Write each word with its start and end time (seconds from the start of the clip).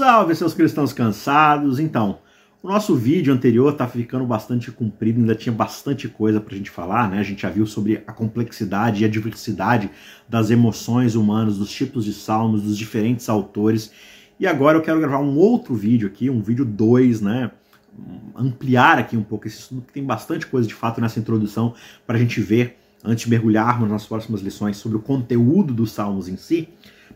Salve, 0.00 0.34
seus 0.34 0.54
cristãos 0.54 0.94
cansados! 0.94 1.78
Então, 1.78 2.20
o 2.62 2.68
nosso 2.68 2.96
vídeo 2.96 3.34
anterior 3.34 3.74
tá 3.74 3.86
ficando 3.86 4.24
bastante 4.24 4.72
comprido, 4.72 5.20
ainda 5.20 5.34
tinha 5.34 5.52
bastante 5.52 6.08
coisa 6.08 6.40
pra 6.40 6.56
gente 6.56 6.70
falar, 6.70 7.10
né? 7.10 7.18
A 7.18 7.22
gente 7.22 7.42
já 7.42 7.50
viu 7.50 7.66
sobre 7.66 8.02
a 8.06 8.12
complexidade 8.14 9.02
e 9.02 9.04
a 9.04 9.08
diversidade 9.10 9.90
das 10.26 10.50
emoções 10.50 11.16
humanas, 11.16 11.58
dos 11.58 11.70
tipos 11.70 12.06
de 12.06 12.14
salmos, 12.14 12.62
dos 12.62 12.78
diferentes 12.78 13.28
autores. 13.28 13.92
E 14.38 14.46
agora 14.46 14.78
eu 14.78 14.80
quero 14.80 14.98
gravar 15.00 15.18
um 15.18 15.36
outro 15.36 15.74
vídeo 15.74 16.08
aqui, 16.08 16.30
um 16.30 16.40
vídeo 16.40 16.64
2, 16.64 17.20
né? 17.20 17.50
Ampliar 18.34 18.98
aqui 18.98 19.18
um 19.18 19.22
pouco 19.22 19.48
esse 19.48 19.58
estudo, 19.58 19.82
que 19.82 19.92
tem 19.92 20.02
bastante 20.02 20.46
coisa 20.46 20.66
de 20.66 20.72
fato 20.72 20.98
nessa 20.98 21.20
introdução 21.20 21.74
para 22.06 22.16
a 22.16 22.18
gente 22.18 22.40
ver 22.40 22.78
antes 23.04 23.24
de 23.24 23.30
mergulharmos 23.30 23.90
nas 23.90 24.06
próximas 24.06 24.40
lições 24.40 24.78
sobre 24.78 24.96
o 24.96 25.02
conteúdo 25.02 25.74
dos 25.74 25.92
salmos 25.92 26.26
em 26.26 26.38
si 26.38 26.70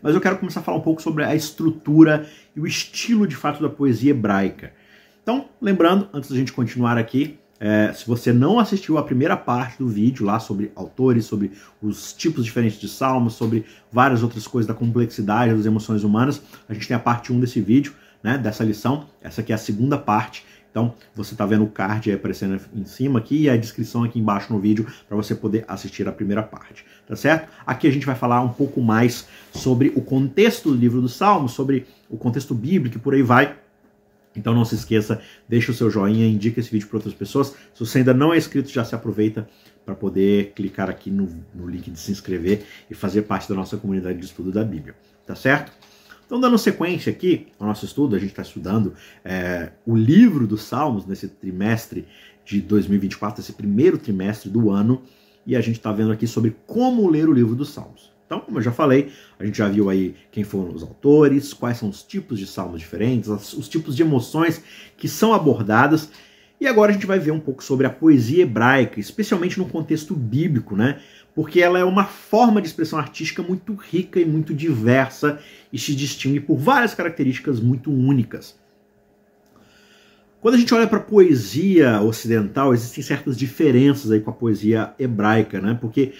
mas 0.05 0.13
eu 0.13 0.21
quero 0.21 0.37
começar 0.37 0.59
a 0.59 0.63
falar 0.63 0.77
um 0.77 0.81
pouco 0.81 1.01
sobre 1.01 1.23
a 1.23 1.33
estrutura 1.33 2.27
e 2.55 2.59
o 2.59 2.67
estilo 2.67 3.25
de 3.25 3.35
fato 3.35 3.59
da 3.59 3.67
poesia 3.67 4.11
hebraica. 4.11 4.71
Então, 5.23 5.45
lembrando, 5.59 6.07
antes 6.13 6.29
da 6.29 6.35
gente 6.35 6.53
continuar 6.53 6.95
aqui, 6.95 7.39
é, 7.59 7.91
se 7.91 8.05
você 8.05 8.31
não 8.31 8.59
assistiu 8.59 8.99
a 8.99 9.03
primeira 9.03 9.35
parte 9.35 9.79
do 9.79 9.87
vídeo 9.87 10.23
lá 10.23 10.39
sobre 10.39 10.71
autores, 10.75 11.25
sobre 11.25 11.53
os 11.81 12.13
tipos 12.13 12.45
diferentes 12.45 12.79
de 12.79 12.87
salmos, 12.87 13.33
sobre 13.33 13.65
várias 13.91 14.21
outras 14.21 14.45
coisas 14.45 14.67
da 14.67 14.75
complexidade 14.75 15.55
das 15.55 15.65
emoções 15.65 16.03
humanas, 16.03 16.39
a 16.69 16.73
gente 16.75 16.87
tem 16.87 16.95
a 16.95 16.99
parte 16.99 17.33
1 17.33 17.39
desse 17.39 17.59
vídeo, 17.59 17.95
né, 18.21 18.37
dessa 18.37 18.63
lição. 18.63 19.07
Essa 19.23 19.41
aqui 19.41 19.51
é 19.51 19.55
a 19.55 19.57
segunda 19.57 19.97
parte. 19.97 20.45
Então, 20.75 20.93
você 21.15 21.33
está 21.33 21.45
vendo 21.45 21.63
o 21.63 21.69
card 21.69 22.11
aparecendo 22.11 22.59
em 22.75 22.83
cima 22.83 23.19
aqui 23.19 23.43
e 23.43 23.49
a 23.49 23.55
descrição 23.55 24.03
aqui 24.03 24.19
embaixo 24.19 24.51
no 24.51 24.59
vídeo 24.59 24.85
para 25.07 25.15
você 25.15 25.33
poder 25.33 25.63
assistir 25.69 26.05
a 26.05 26.11
primeira 26.11 26.43
parte, 26.43 26.83
tá 27.07 27.15
certo? 27.15 27.47
Aqui 27.65 27.87
a 27.87 27.91
gente 27.91 28.05
vai 28.05 28.13
falar 28.13 28.41
um 28.41 28.49
pouco 28.49 28.81
mais 28.81 29.25
sobre 29.53 29.93
o 29.95 30.01
contexto 30.01 30.69
do 30.69 30.75
livro 30.75 30.99
dos 30.99 31.15
Salmos, 31.15 31.53
sobre 31.53 31.87
o 32.09 32.17
contexto 32.17 32.53
bíblico 32.53 32.97
e 32.97 32.99
por 32.99 33.13
aí 33.13 33.21
vai. 33.21 33.55
Então 34.35 34.53
não 34.53 34.65
se 34.65 34.75
esqueça, 34.75 35.21
deixa 35.47 35.71
o 35.71 35.73
seu 35.73 35.89
joinha, 35.89 36.27
indica 36.27 36.59
esse 36.59 36.69
vídeo 36.69 36.89
para 36.89 36.97
outras 36.97 37.13
pessoas. 37.13 37.55
Se 37.73 37.79
você 37.79 37.99
ainda 37.99 38.13
não 38.13 38.33
é 38.33 38.37
inscrito, 38.37 38.67
já 38.67 38.83
se 38.83 38.93
aproveita 38.93 39.47
para 39.85 39.95
poder 39.95 40.51
clicar 40.57 40.89
aqui 40.89 41.09
no, 41.09 41.29
no 41.53 41.69
link 41.69 41.89
de 41.89 41.97
se 41.97 42.11
inscrever 42.11 42.65
e 42.91 42.93
fazer 42.93 43.21
parte 43.21 43.47
da 43.47 43.55
nossa 43.55 43.77
comunidade 43.77 44.19
de 44.19 44.25
estudo 44.25 44.51
da 44.51 44.65
Bíblia, 44.65 44.93
tá 45.25 45.35
certo? 45.35 45.71
Então, 46.25 46.39
dando 46.39 46.57
sequência 46.57 47.11
aqui 47.11 47.47
ao 47.59 47.67
nosso 47.67 47.85
estudo, 47.85 48.15
a 48.15 48.19
gente 48.19 48.31
está 48.31 48.41
estudando 48.41 48.93
é, 49.23 49.71
o 49.85 49.95
livro 49.95 50.47
dos 50.47 50.63
Salmos 50.63 51.05
nesse 51.05 51.27
trimestre 51.27 52.07
de 52.43 52.61
2024, 52.61 53.41
esse 53.41 53.53
primeiro 53.53 53.97
trimestre 53.97 54.49
do 54.49 54.71
ano, 54.71 55.03
e 55.45 55.55
a 55.55 55.61
gente 55.61 55.75
está 55.75 55.91
vendo 55.91 56.11
aqui 56.11 56.25
sobre 56.25 56.55
como 56.65 57.07
ler 57.07 57.29
o 57.29 57.33
livro 57.33 57.55
dos 57.55 57.69
Salmos. 57.69 58.11
Então, 58.25 58.39
como 58.39 58.57
eu 58.57 58.61
já 58.61 58.71
falei, 58.71 59.11
a 59.37 59.45
gente 59.45 59.59
já 59.59 59.67
viu 59.67 59.87
aí 59.87 60.15
quem 60.31 60.43
foram 60.43 60.73
os 60.73 60.81
autores, 60.81 61.53
quais 61.53 61.77
são 61.77 61.89
os 61.89 62.01
tipos 62.01 62.39
de 62.39 62.47
salmos 62.47 62.79
diferentes, 62.79 63.29
os 63.29 63.69
tipos 63.69 63.95
de 63.95 64.01
emoções 64.01 64.63
que 64.97 65.07
são 65.07 65.31
abordadas. 65.31 66.09
E 66.65 66.67
agora 66.67 66.89
a 66.89 66.93
gente 66.93 67.05
vai 67.05 67.19
ver 67.19 67.29
um 67.29 67.39
pouco 67.39 67.63
sobre 67.63 67.85
a 67.85 67.91
poesia 67.91 68.41
hebraica, 68.41 68.99
especialmente 68.99 69.59
no 69.59 69.67
contexto 69.67 70.15
bíblico, 70.15 70.75
né? 70.75 70.99
porque 71.35 71.61
ela 71.61 71.77
é 71.77 71.83
uma 71.83 72.05
forma 72.05 72.61
de 72.61 72.67
expressão 72.67 72.97
artística 72.97 73.43
muito 73.43 73.75
rica 73.75 74.19
e 74.19 74.25
muito 74.25 74.51
diversa 74.51 75.37
e 75.71 75.77
se 75.77 75.93
distingue 75.93 76.39
por 76.39 76.57
várias 76.57 76.95
características 76.95 77.59
muito 77.59 77.91
únicas. 77.91 78.57
Quando 80.41 80.55
a 80.55 80.57
gente 80.57 80.73
olha 80.73 80.87
para 80.87 80.97
a 80.97 81.03
poesia 81.03 82.01
ocidental, 82.01 82.73
existem 82.73 83.03
certas 83.03 83.37
diferenças 83.37 84.09
aí 84.09 84.21
com 84.21 84.31
a 84.31 84.33
poesia 84.33 84.93
hebraica, 84.97 85.59
né? 85.59 85.77
Porque 85.79 86.13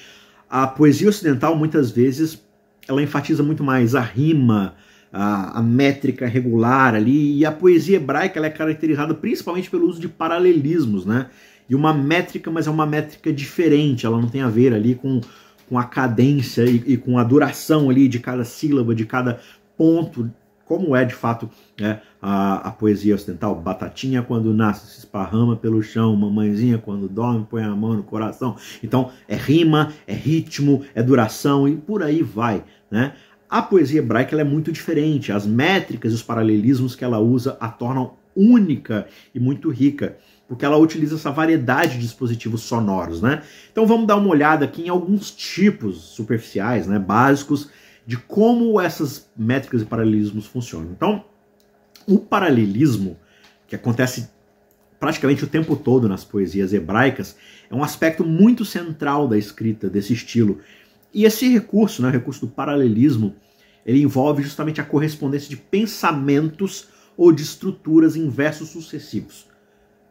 a 0.48 0.68
poesia 0.68 1.08
ocidental 1.08 1.56
muitas 1.56 1.90
vezes 1.90 2.44
ela 2.88 3.02
enfatiza 3.02 3.42
muito 3.42 3.64
mais 3.64 3.96
a 3.96 4.02
rima, 4.02 4.76
a, 5.16 5.60
a, 5.60 5.62
métrica 5.62 6.28
regular 6.28 6.94
ali, 6.94 7.38
e 7.38 7.46
a 7.46 7.52
poesia 7.52 7.98
hebraica 7.98 8.38
ela 8.38 8.48
é 8.48 8.50
caracterizada 8.50 9.14
principalmente 9.14 9.70
pelo 9.70 9.88
uso 9.88 10.00
de 10.00 10.08
paralelismos, 10.08 11.06
né? 11.06 11.28
e 11.70 11.76
uma 11.76 11.94
métrica, 11.94 12.52
mas 12.52 12.68
é 12.68 12.72
uma 12.72 12.86
métrica 12.86 13.34
diferente, 13.34 14.06
ela 14.06 14.20
não 14.20 14.30
tem 14.30 14.42
a 14.42 14.50
ver 14.50 14.74
ali 14.74 14.96
com, 14.96 15.22
com 15.68 15.78
a 15.78 15.84
cadência 15.84 16.64
e, 16.64 16.84
e 16.86 16.98
com 16.98 17.18
a 17.18 17.24
duração 17.24 17.90
ali 17.90 18.08
de 18.08 18.20
cada 18.20 18.44
sílaba, 18.44 18.94
de 18.94 19.06
cada 19.06 19.40
ponto, 19.78 20.32
como 20.66 20.96
é 20.96 21.06
de 21.06 21.14
fato 21.14 21.50
é, 21.80 22.00
a, 22.22 22.70
a, 22.70 22.72
poesia 22.72 23.14
ocidental. 23.14 23.56
Batatinha 23.56 24.24
quando 24.24 24.54
nasce 24.54 24.92
se 24.92 25.00
esparrama 25.00 25.56
pelo 25.56 25.82
chão, 25.82 26.16
mamãezinha 26.16 26.78
quando 26.78 27.08
dorme 27.08 27.46
põe 27.50 27.64
a 27.64 27.76
mão 27.76 27.94
no 27.94 28.04
coração. 28.04 28.56
Então 28.84 29.12
é 29.28 29.36
rima, 29.36 29.94
é 30.08 30.14
ritmo, 30.14 30.84
é 30.96 31.04
duração 31.04 31.68
e 31.68 31.76
por 31.76 32.02
aí 32.02 32.24
vai, 32.24 32.64
né? 32.90 33.14
A 33.50 33.62
poesia 33.62 34.00
hebraica 34.00 34.40
é 34.40 34.44
muito 34.44 34.72
diferente, 34.72 35.32
as 35.32 35.46
métricas 35.46 36.12
e 36.12 36.16
os 36.16 36.24
paralelismos 36.24 36.96
que 36.96 37.04
ela 37.04 37.20
usa 37.20 37.58
a 37.60 37.68
tornam 37.70 38.14
única 38.36 39.08
e 39.34 39.40
muito 39.40 39.70
rica 39.70 40.18
porque 40.48 40.66
ela 40.66 40.78
utiliza 40.78 41.16
essa 41.16 41.32
variedade 41.32 41.94
de 41.94 42.02
dispositivos 42.02 42.62
sonoros, 42.62 43.22
né? 43.22 43.42
Então 43.72 43.86
vamos 43.86 44.06
dar 44.06 44.16
uma 44.16 44.30
olhada 44.30 44.66
aqui 44.66 44.84
em 44.84 44.90
alguns 44.90 45.32
tipos 45.32 45.98
superficiais, 45.98 46.88
né, 46.88 47.00
básicos, 47.00 47.70
de 48.06 48.18
como 48.18 48.80
essas 48.80 49.28
métricas 49.36 49.82
e 49.82 49.86
paralelismos 49.86 50.46
funcionam. 50.46 50.92
Então, 50.92 51.26
o 52.08 52.20
paralelismo, 52.20 53.18
que 53.68 53.76
acontece 53.76 54.30
praticamente 55.00 55.44
o 55.44 55.48
tempo 55.48 55.76
todo 55.76 56.08
nas 56.08 56.24
poesias 56.24 56.72
hebraicas, 56.72 57.36
é 57.70 57.74
um 57.74 57.84
aspecto 57.84 58.24
muito 58.24 58.64
central 58.64 59.28
da 59.28 59.38
escrita 59.38 59.90
desse 59.90 60.14
estilo. 60.14 60.60
E 61.16 61.24
esse 61.24 61.48
recurso, 61.48 62.02
né, 62.02 62.10
o 62.10 62.12
recurso 62.12 62.46
do 62.46 62.52
paralelismo, 62.52 63.38
ele 63.86 64.02
envolve 64.02 64.44
justamente 64.44 64.82
a 64.82 64.84
correspondência 64.84 65.50
de 65.50 65.56
pensamentos 65.56 66.90
ou 67.16 67.32
de 67.32 67.42
estruturas 67.42 68.18
em 68.18 68.28
versos 68.28 68.68
sucessivos. 68.68 69.48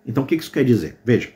Então 0.07 0.25
o 0.25 0.27
que 0.27 0.35
isso 0.35 0.51
quer 0.51 0.65
dizer? 0.65 0.97
Veja, 1.05 1.29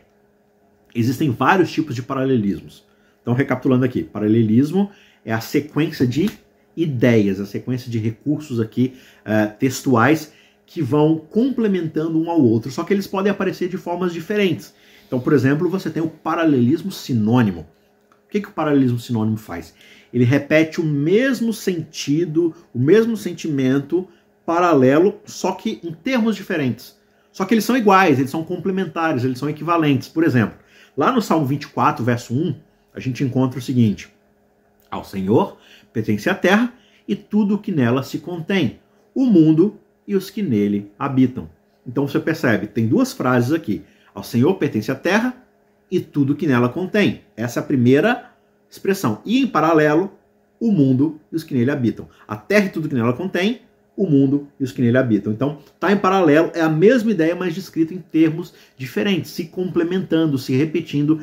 existem 0.94 1.30
vários 1.30 1.70
tipos 1.70 1.94
de 1.94 2.02
paralelismos. 2.02 2.86
Então, 3.20 3.34
recapitulando 3.34 3.84
aqui, 3.84 4.02
paralelismo 4.02 4.90
é 5.22 5.34
a 5.34 5.40
sequência 5.40 6.06
de 6.06 6.30
ideias, 6.74 7.38
a 7.38 7.44
sequência 7.44 7.90
de 7.90 7.98
recursos 7.98 8.60
aqui 8.60 8.94
uh, 9.20 9.54
textuais 9.58 10.32
que 10.64 10.80
vão 10.80 11.18
complementando 11.18 12.18
um 12.18 12.30
ao 12.30 12.40
outro, 12.40 12.70
só 12.70 12.84
que 12.84 12.94
eles 12.94 13.06
podem 13.06 13.30
aparecer 13.30 13.68
de 13.68 13.76
formas 13.76 14.14
diferentes. 14.14 14.72
Então, 15.06 15.20
por 15.20 15.34
exemplo, 15.34 15.68
você 15.68 15.90
tem 15.90 16.02
o 16.02 16.08
paralelismo 16.08 16.90
sinônimo. 16.90 17.66
O 18.28 18.30
que, 18.30 18.42
que 18.42 18.48
o 18.48 18.52
paralelismo 18.52 18.98
sinônimo 18.98 19.38
faz? 19.38 19.74
Ele 20.12 20.24
repete 20.24 20.82
o 20.82 20.84
mesmo 20.84 21.50
sentido, 21.50 22.54
o 22.74 22.78
mesmo 22.78 23.16
sentimento 23.16 24.06
paralelo, 24.44 25.18
só 25.24 25.52
que 25.52 25.80
em 25.82 25.92
termos 25.92 26.36
diferentes. 26.36 26.98
Só 27.32 27.46
que 27.46 27.54
eles 27.54 27.64
são 27.64 27.76
iguais, 27.76 28.18
eles 28.18 28.30
são 28.30 28.44
complementares, 28.44 29.24
eles 29.24 29.38
são 29.38 29.48
equivalentes. 29.48 30.08
Por 30.08 30.24
exemplo, 30.24 30.58
lá 30.94 31.10
no 31.10 31.22
Salmo 31.22 31.46
24, 31.46 32.04
verso 32.04 32.34
1, 32.34 32.54
a 32.94 33.00
gente 33.00 33.24
encontra 33.24 33.58
o 33.58 33.62
seguinte: 33.62 34.12
Ao 34.90 35.02
Senhor 35.02 35.56
pertence 35.90 36.28
a 36.28 36.34
terra 36.34 36.74
e 37.06 37.16
tudo 37.16 37.54
o 37.54 37.58
que 37.58 37.72
nela 37.72 38.02
se 38.02 38.18
contém, 38.18 38.78
o 39.14 39.24
mundo 39.24 39.80
e 40.06 40.14
os 40.14 40.28
que 40.28 40.42
nele 40.42 40.92
habitam. 40.98 41.48
Então 41.86 42.06
você 42.06 42.20
percebe, 42.20 42.66
tem 42.66 42.86
duas 42.86 43.14
frases 43.14 43.52
aqui. 43.52 43.82
Ao 44.14 44.22
Senhor 44.22 44.54
pertence 44.54 44.90
a 44.90 44.94
terra 44.94 45.34
e 45.90 46.00
tudo 46.00 46.34
que 46.34 46.46
nela 46.46 46.68
contém. 46.68 47.22
Essa 47.36 47.60
é 47.60 47.62
a 47.62 47.66
primeira 47.66 48.30
expressão. 48.70 49.20
E 49.24 49.40
em 49.40 49.46
paralelo, 49.46 50.12
o 50.60 50.70
mundo 50.70 51.20
e 51.32 51.36
os 51.36 51.44
que 51.44 51.54
nele 51.54 51.70
habitam. 51.70 52.08
A 52.26 52.36
terra 52.36 52.66
e 52.66 52.70
tudo 52.70 52.88
que 52.88 52.94
nela 52.94 53.12
contém, 53.12 53.62
o 53.96 54.06
mundo 54.06 54.48
e 54.58 54.64
os 54.64 54.72
que 54.72 54.80
nele 54.80 54.98
habitam. 54.98 55.32
Então, 55.32 55.58
está 55.74 55.90
em 55.92 55.96
paralelo, 55.96 56.50
é 56.54 56.60
a 56.60 56.68
mesma 56.68 57.10
ideia, 57.10 57.34
mas 57.34 57.54
descrita 57.54 57.92
em 57.92 57.98
termos 57.98 58.54
diferentes, 58.76 59.30
se 59.30 59.46
complementando, 59.46 60.38
se 60.38 60.54
repetindo. 60.54 61.20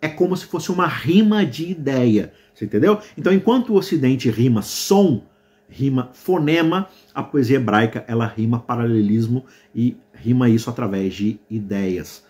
É 0.00 0.08
como 0.08 0.36
se 0.36 0.46
fosse 0.46 0.70
uma 0.70 0.86
rima 0.86 1.46
de 1.46 1.70
ideia. 1.70 2.32
Você 2.54 2.64
entendeu? 2.64 2.98
Então, 3.16 3.32
enquanto 3.32 3.70
o 3.70 3.76
Ocidente 3.76 4.30
rima 4.30 4.60
som, 4.60 5.22
rima 5.68 6.10
fonema, 6.12 6.88
a 7.14 7.22
poesia 7.22 7.56
hebraica 7.56 8.04
ela 8.06 8.26
rima 8.26 8.60
paralelismo 8.60 9.44
e 9.74 9.96
rima 10.12 10.48
isso 10.50 10.68
através 10.68 11.14
de 11.14 11.40
ideias. 11.48 12.24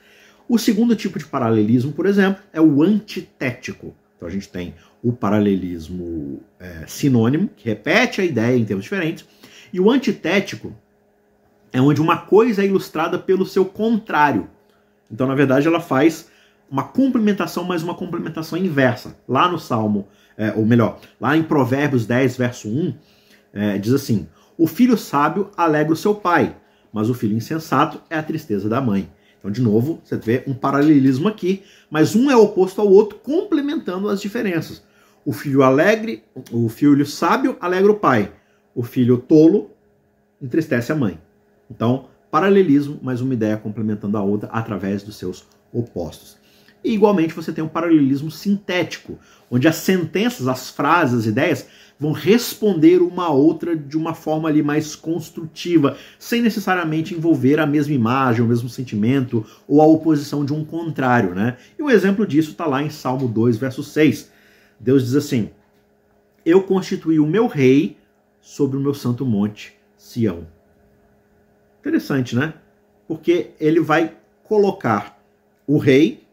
O 0.49 0.59
segundo 0.59 0.95
tipo 0.95 1.19
de 1.19 1.25
paralelismo, 1.25 1.93
por 1.93 2.07
exemplo, 2.07 2.43
é 2.53 2.61
o 2.61 2.83
antitético. 2.83 3.95
Então 4.17 4.29
a 4.29 4.31
gente 4.31 4.49
tem 4.49 4.75
o 5.03 5.13
paralelismo 5.13 6.41
é, 6.61 6.85
sinônimo, 6.87 7.49
que 7.57 7.69
repete 7.69 8.21
a 8.21 8.25
ideia 8.25 8.57
em 8.57 8.65
termos 8.65 8.85
diferentes, 8.85 9.27
e 9.73 9.81
o 9.81 9.91
antitético 9.91 10.73
é 11.73 11.81
onde 11.81 12.01
uma 12.01 12.19
coisa 12.19 12.63
é 12.63 12.67
ilustrada 12.67 13.19
pelo 13.19 13.47
seu 13.47 13.65
contrário. 13.65 14.49
Então, 15.11 15.27
na 15.27 15.35
verdade, 15.35 15.67
ela 15.67 15.81
faz 15.81 16.31
uma 16.71 16.85
complementação, 16.85 17.65
mas 17.65 17.83
uma 17.83 17.95
complementação 17.95 18.59
inversa. 18.59 19.17
Lá 19.27 19.49
no 19.49 19.59
Salmo, 19.59 20.07
é, 20.37 20.53
ou 20.53 20.65
melhor, 20.65 21.01
lá 21.21 21.37
em 21.37 21.43
Provérbios 21.43 22.07
10, 22.07 22.37
verso 22.37 22.69
1, 22.69 22.95
é, 23.53 23.79
diz 23.79 23.93
assim: 23.93 24.29
O 24.57 24.67
filho 24.67 24.97
sábio 24.97 25.51
alegra 25.57 25.93
o 25.93 25.97
seu 25.97 26.15
pai, 26.15 26.57
mas 26.93 27.11
o 27.11 27.15
filho 27.15 27.37
insensato 27.37 28.01
é 28.09 28.17
a 28.17 28.23
tristeza 28.23 28.69
da 28.69 28.81
mãe. 28.81 29.11
Então, 29.43 29.51
de 29.51 29.61
novo, 29.61 30.01
você 30.05 30.17
vê 30.17 30.45
um 30.47 30.55
paralelismo 30.55 31.27
aqui, 31.27 31.65
mas 31.91 32.15
um 32.15 32.31
é 32.31 32.37
oposto 32.37 32.81
ao 32.81 32.89
outro, 32.89 33.19
complementando 33.19 34.09
as 34.09 34.21
diferenças. 34.21 34.81
O 35.25 35.33
filho 35.33 35.65
alegre, 35.65 36.23
o 36.53 36.69
filho 36.69 37.05
sábio 37.05 37.57
alegra 37.61 37.91
o 37.91 37.99
pai, 37.99 38.33
o 38.73 38.85
filho 38.85 39.19
tolo 39.19 39.73
entristece 40.41 40.93
a 40.93 40.95
mãe. 40.95 41.19
Então, 41.69 42.07
paralelismo, 42.31 43.01
mas 43.03 43.21
uma 43.21 43.35
ideia 43.35 43.57
complementando 43.57 44.17
a 44.17 44.23
outra 44.23 44.49
através 44.53 45.03
dos 45.03 45.17
seus 45.17 45.45
opostos. 45.73 46.37
E 46.85 46.93
igualmente 46.95 47.35
você 47.35 47.53
tem 47.53 47.63
um 47.63 47.69
paralelismo 47.69 48.31
sintético, 48.31 49.19
onde 49.51 49.69
as 49.69 49.77
sentenças, 49.77 50.49
as 50.49 50.71
frases, 50.71 51.21
as 51.21 51.27
ideias 51.27 51.67
vão 52.03 52.11
responder 52.11 53.01
uma 53.01 53.27
a 53.27 53.31
outra 53.31 53.77
de 53.77 53.97
uma 53.97 54.13
forma 54.13 54.49
ali 54.49 54.61
mais 54.61 54.97
construtiva, 54.97 55.97
sem 56.19 56.43
necessariamente 56.43 57.15
envolver 57.15 57.61
a 57.61 57.67
mesma 57.67 57.95
imagem, 57.95 58.43
o 58.43 58.49
mesmo 58.49 58.69
sentimento 58.69 59.47
ou 59.69 59.81
a 59.81 59.87
oposição 59.87 60.45
de 60.45 60.53
um 60.53 60.65
contrário, 60.65 61.33
né? 61.33 61.57
E 61.79 61.83
um 61.83 61.89
exemplo 61.89 62.27
disso 62.27 62.51
está 62.51 62.67
lá 62.67 62.83
em 62.83 62.91
Salmo 62.91 63.29
2, 63.29 63.57
verso 63.57 63.85
6. 63.85 64.33
Deus 64.81 65.05
diz 65.05 65.15
assim: 65.15 65.51
Eu 66.45 66.65
constituí 66.65 67.21
o 67.21 67.27
meu 67.27 67.47
rei 67.47 67.97
sobre 68.41 68.77
o 68.77 68.81
meu 68.81 68.95
santo 68.95 69.25
monte, 69.25 69.73
Sião. 69.97 70.49
Interessante, 71.79 72.35
né? 72.35 72.55
Porque 73.07 73.51
ele 73.61 73.79
vai 73.79 74.17
colocar 74.43 75.23
o 75.67 75.79
rei 75.79 76.27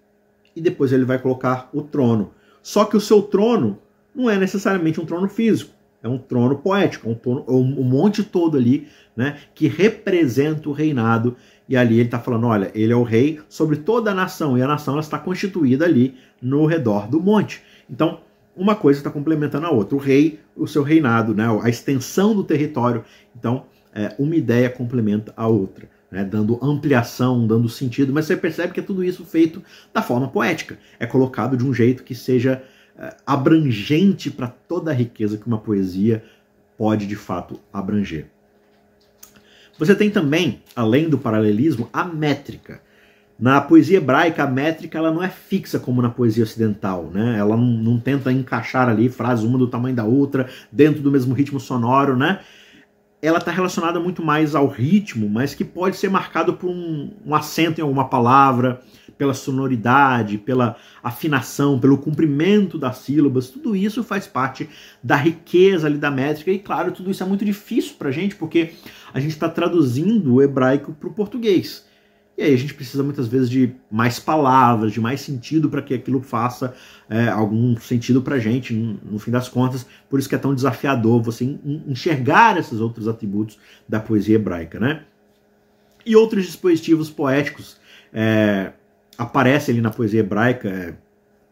e 0.59 0.61
depois 0.61 0.91
ele 0.91 1.05
vai 1.05 1.17
colocar 1.17 1.69
o 1.73 1.81
trono. 1.81 2.31
Só 2.61 2.83
que 2.83 2.97
o 2.97 3.01
seu 3.01 3.21
trono 3.21 3.79
não 4.13 4.29
é 4.29 4.37
necessariamente 4.37 4.99
um 4.99 5.05
trono 5.05 5.29
físico, 5.29 5.71
é 6.03 6.09
um 6.09 6.17
trono 6.17 6.57
poético, 6.57 7.09
um, 7.09 7.15
trono, 7.15 7.45
um 7.47 7.83
monte 7.83 8.23
todo 8.23 8.57
ali, 8.57 8.89
né, 9.15 9.37
que 9.55 9.67
representa 9.67 10.67
o 10.69 10.73
reinado. 10.73 11.37
E 11.67 11.77
ali 11.77 11.95
ele 11.95 12.05
está 12.05 12.19
falando, 12.19 12.47
olha, 12.47 12.71
ele 12.75 12.91
é 12.91 12.95
o 12.95 13.03
rei 13.03 13.39
sobre 13.47 13.77
toda 13.77 14.11
a 14.11 14.13
nação 14.13 14.57
e 14.57 14.61
a 14.61 14.67
nação 14.67 14.99
está 14.99 15.17
constituída 15.17 15.85
ali 15.85 16.15
no 16.41 16.65
redor 16.65 17.07
do 17.07 17.21
monte. 17.21 17.63
Então, 17.89 18.19
uma 18.55 18.75
coisa 18.75 18.99
está 18.99 19.09
complementando 19.09 19.65
a 19.65 19.71
outra. 19.71 19.95
O 19.95 19.99
rei, 19.99 20.39
o 20.57 20.67
seu 20.67 20.83
reinado, 20.83 21.33
né, 21.33 21.45
a 21.61 21.69
extensão 21.69 22.35
do 22.35 22.43
território. 22.43 23.05
Então, 23.37 23.65
é, 23.93 24.13
uma 24.19 24.35
ideia 24.35 24.69
complementa 24.69 25.33
a 25.37 25.47
outra, 25.47 25.89
né, 26.11 26.23
dando 26.23 26.59
ampliação, 26.61 27.45
dando 27.45 27.69
sentido, 27.69 28.11
mas 28.11 28.25
você 28.25 28.35
percebe 28.35 28.73
que 28.73 28.79
é 28.79 28.83
tudo 28.83 29.03
isso 29.03 29.25
feito 29.25 29.61
da 29.93 30.01
forma 30.01 30.27
poética. 30.27 30.77
É 30.99 31.05
colocado 31.05 31.55
de 31.55 31.65
um 31.65 31.73
jeito 31.73 32.03
que 32.03 32.15
seja 32.15 32.63
é, 32.97 33.15
abrangente 33.25 34.31
para 34.31 34.47
toda 34.47 34.91
a 34.91 34.93
riqueza 34.93 35.37
que 35.37 35.47
uma 35.47 35.59
poesia 35.59 36.23
pode 36.77 37.05
de 37.05 37.15
fato 37.15 37.59
abranger. 37.71 38.27
Você 39.77 39.95
tem 39.95 40.09
também, 40.09 40.61
além 40.75 41.09
do 41.09 41.17
paralelismo, 41.17 41.89
a 41.93 42.03
métrica. 42.03 42.81
Na 43.39 43.61
poesia 43.61 43.97
hebraica, 43.97 44.43
a 44.43 44.47
métrica 44.47 44.97
ela 44.97 45.13
não 45.13 45.23
é 45.23 45.29
fixa 45.29 45.79
como 45.79 46.01
na 46.01 46.09
poesia 46.09 46.43
ocidental, 46.43 47.09
né? 47.13 47.37
Ela 47.37 47.55
não, 47.55 47.65
não 47.65 47.97
tenta 47.97 48.33
encaixar 48.33 48.89
ali 48.89 49.07
frases 49.07 49.45
uma 49.45 49.57
do 49.57 49.67
tamanho 49.67 49.95
da 49.95 50.03
outra, 50.03 50.49
dentro 50.69 51.01
do 51.01 51.09
mesmo 51.09 51.33
ritmo 51.33 51.57
sonoro, 51.57 52.17
né? 52.17 52.41
Ela 53.21 53.37
está 53.37 53.51
relacionada 53.51 53.99
muito 53.99 54.23
mais 54.23 54.55
ao 54.55 54.67
ritmo, 54.67 55.29
mas 55.29 55.53
que 55.53 55.65
pode 55.65 55.97
ser 55.97 56.09
marcado 56.09 56.53
por 56.53 56.69
um, 56.69 57.11
um, 57.25 57.35
acento 57.35 57.79
em 57.79 57.83
alguma 57.83 58.07
palavra, 58.07 58.81
pela 59.17 59.33
sonoridade, 59.33 60.37
pela 60.37 60.77
afinação, 61.03 61.77
pelo 61.77 61.97
comprimento 61.97 62.77
das 62.77 62.99
sílabas. 62.99 63.49
Tudo 63.49 63.75
isso 63.75 64.01
faz 64.03 64.25
parte 64.25 64.69
da 65.03 65.17
riqueza 65.17 65.87
ali 65.87 65.97
da 65.97 66.09
métrica. 66.09 66.51
E 66.51 66.59
claro, 66.59 66.93
tudo 66.93 67.11
isso 67.11 67.21
é 67.21 67.25
muito 67.25 67.43
difícil 67.43 67.95
para 67.99 68.07
a 68.07 68.11
gente, 68.13 68.35
porque 68.35 68.71
a 69.13 69.19
gente 69.19 69.31
está 69.31 69.49
traduzindo 69.49 70.35
o 70.35 70.41
hebraico 70.41 70.93
para 70.93 71.09
o 71.09 71.13
português. 71.13 71.88
E 72.39 72.41
aí 72.41 72.53
a 72.53 72.57
gente 72.57 72.73
precisa 72.73 73.03
muitas 73.03 73.27
vezes 73.27 73.49
de 73.49 73.75
mais 73.91 74.17
palavras, 74.17 74.93
de 74.93 75.01
mais 75.01 75.19
sentido 75.19 75.69
para 75.69 75.81
que 75.81 75.93
aquilo 75.93 76.21
faça 76.21 76.73
é, 77.09 77.27
algum 77.27 77.75
sentido 77.75 78.21
para 78.21 78.37
a 78.37 78.39
gente, 78.39 78.73
no, 78.73 79.19
fim 79.19 79.29
das 79.29 79.49
contas. 79.49 79.85
Por 80.09 80.17
isso 80.17 80.29
que 80.29 80.35
é 80.35 80.37
tão 80.37 80.55
desafiador 80.55 81.21
você 81.21 81.43
enxergar 81.85 82.57
esses 82.57 82.79
outros 82.79 83.09
atributos 83.09 83.59
da 83.89 83.99
poesia 83.99 84.35
hebraica, 84.35 84.79
né? 84.79 85.03
E 86.05 86.15
outros 86.15 86.45
dispositivos 86.45 87.09
poéticos 87.09 87.75
é, 88.13 88.71
aparecem 89.17 89.73
ali 89.73 89.81
na 89.81 89.89
poesia 89.89 90.21
hebraica 90.21 90.69
é, 90.69 90.95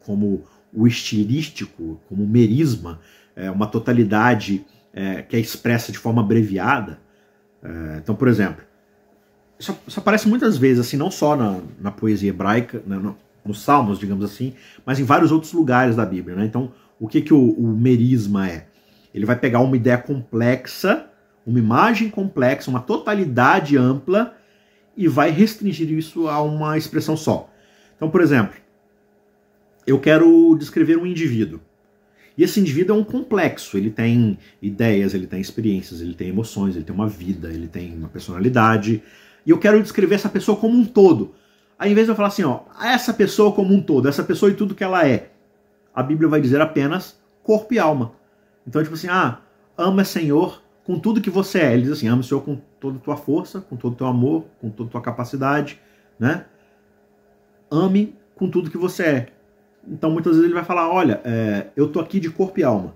como 0.06 0.46
o 0.74 0.88
estilístico, 0.88 2.00
como 2.08 2.24
o 2.24 2.28
merisma, 2.28 3.02
é, 3.36 3.52
uma 3.52 3.68
totalidade 3.68 4.66
é, 4.94 5.22
que 5.22 5.36
é 5.36 5.40
expressa 5.40 5.92
de 5.92 5.98
forma 5.98 6.22
abreviada. 6.22 6.98
É, 7.62 7.98
então, 7.98 8.16
por 8.16 8.30
exemplo, 8.30 8.64
isso, 9.60 9.78
isso, 9.88 10.00
aparece 10.00 10.28
muitas 10.28 10.58
vezes, 10.58 10.86
assim, 10.86 10.98
não 10.98 11.10
só 11.10 11.36
na, 11.36 11.60
na 11.80 11.92
poesia 11.92 12.30
hebraica, 12.30 12.82
né, 12.86 12.98
no, 12.98 13.18
nos 13.44 13.62
salmos, 13.62 13.98
digamos 13.98 14.24
assim, 14.26 14.54
mas 14.86 15.00
em 15.00 15.04
vários 15.04 15.32
outros 15.32 15.54
lugares 15.54 15.96
da 15.96 16.06
Bíblia. 16.06 16.36
Né? 16.36 16.46
Então, 16.46 16.72
o 17.00 17.08
que, 17.08 17.22
que 17.22 17.34
o, 17.34 17.52
o 17.52 17.68
merisma 17.68 18.50
é? 18.50 18.68
Ele 19.14 19.26
vai 19.26 19.36
pegar 19.36 19.62
uma 19.62 19.76
ideia 19.76 19.98
complexa, 19.98 21.08
uma 21.46 21.58
imagem 21.58 22.10
complexa, 22.10 22.70
uma 22.70 22.82
totalidade 22.82 23.78
ampla 23.78 24.36
e 24.96 25.08
vai 25.08 25.32
restringir 25.32 25.90
isso 25.92 26.28
a 26.28 26.42
uma 26.42 26.78
expressão 26.78 27.16
só. 27.16 27.50
Então, 27.96 28.10
por 28.10 28.22
exemplo, 28.22 28.56
eu 29.86 30.00
quero 30.00 30.56
descrever 30.60 30.98
um 30.98 31.06
indivíduo. 31.06 31.62
E 32.38 32.44
esse 32.44 32.60
indivíduo 32.60 32.96
é 32.96 33.00
um 33.00 33.04
complexo, 33.04 33.78
ele 33.78 33.90
tem 33.90 34.38
ideias, 34.62 35.16
ele 35.16 35.26
tem 35.26 35.42
experiências, 35.42 36.02
ele 36.02 36.14
tem 36.14 36.30
emoções, 36.30 36.76
ele 36.76 36.86
tem 36.86 36.94
uma 36.94 37.08
vida, 37.08 37.50
ele 37.52 37.68
tem 37.68 37.96
uma 37.96 38.10
personalidade, 38.10 39.02
e 39.48 39.50
eu 39.50 39.58
quero 39.58 39.82
descrever 39.82 40.16
essa 40.16 40.28
pessoa 40.28 40.58
como 40.58 40.78
um 40.78 40.84
todo. 40.84 41.34
Aí, 41.80 41.90
em 41.90 41.96
vez 41.96 42.06
de 42.06 42.12
eu 42.12 42.18
falar 42.18 42.28
assim, 42.28 42.44
ó, 42.44 42.64
essa 42.84 43.14
pessoa 43.14 43.54
como 43.54 43.74
um 43.74 43.82
todo, 43.82 44.10
essa 44.10 44.22
pessoa 44.22 44.52
e 44.52 44.54
tudo 44.54 44.76
que 44.76 44.84
ela 44.84 45.08
é, 45.08 45.32
a 45.96 46.04
Bíblia 46.04 46.28
vai 46.28 46.42
dizer 46.42 46.60
apenas 46.60 47.18
corpo 47.44 47.74
e 47.74 47.80
alma. 47.80 48.12
Então, 48.68 48.84
tipo 48.84 48.96
assim, 48.96 49.08
ah, 49.08 49.40
ama 49.78 50.04
Senhor 50.04 50.62
com 50.84 51.00
tudo 51.00 51.22
que 51.22 51.30
você 51.30 51.60
é. 51.60 51.74
Ele 51.74 51.84
diz 51.84 51.94
assim, 51.94 52.10
ama 52.10 52.20
o 52.20 52.24
Senhor 52.26 52.42
com 52.42 52.58
toda 52.78 52.98
a 52.98 53.00
tua 53.00 53.16
força, 53.16 53.62
com 53.62 53.78
todo 53.78 53.94
o 53.94 53.96
teu 53.96 54.08
amor, 54.08 54.44
com 54.60 54.70
toda 54.70 54.90
a 54.90 54.92
tua 54.92 55.02
capacidade, 55.02 55.80
né? 56.20 56.46
Ame 57.72 58.18
com 58.36 58.50
tudo 58.50 58.70
que 58.70 58.78
você 58.78 59.04
é. 59.04 59.28
Então, 59.88 60.12
muitas 60.12 60.34
vezes 60.34 60.44
ele 60.44 60.54
vai 60.54 60.66
falar, 60.66 60.90
olha, 60.90 61.22
é, 61.24 61.68
eu 61.74 61.88
tô 61.88 62.02
aqui 62.02 62.20
de 62.20 62.30
corpo 62.30 62.60
e 62.60 62.66
alma. 62.66 62.94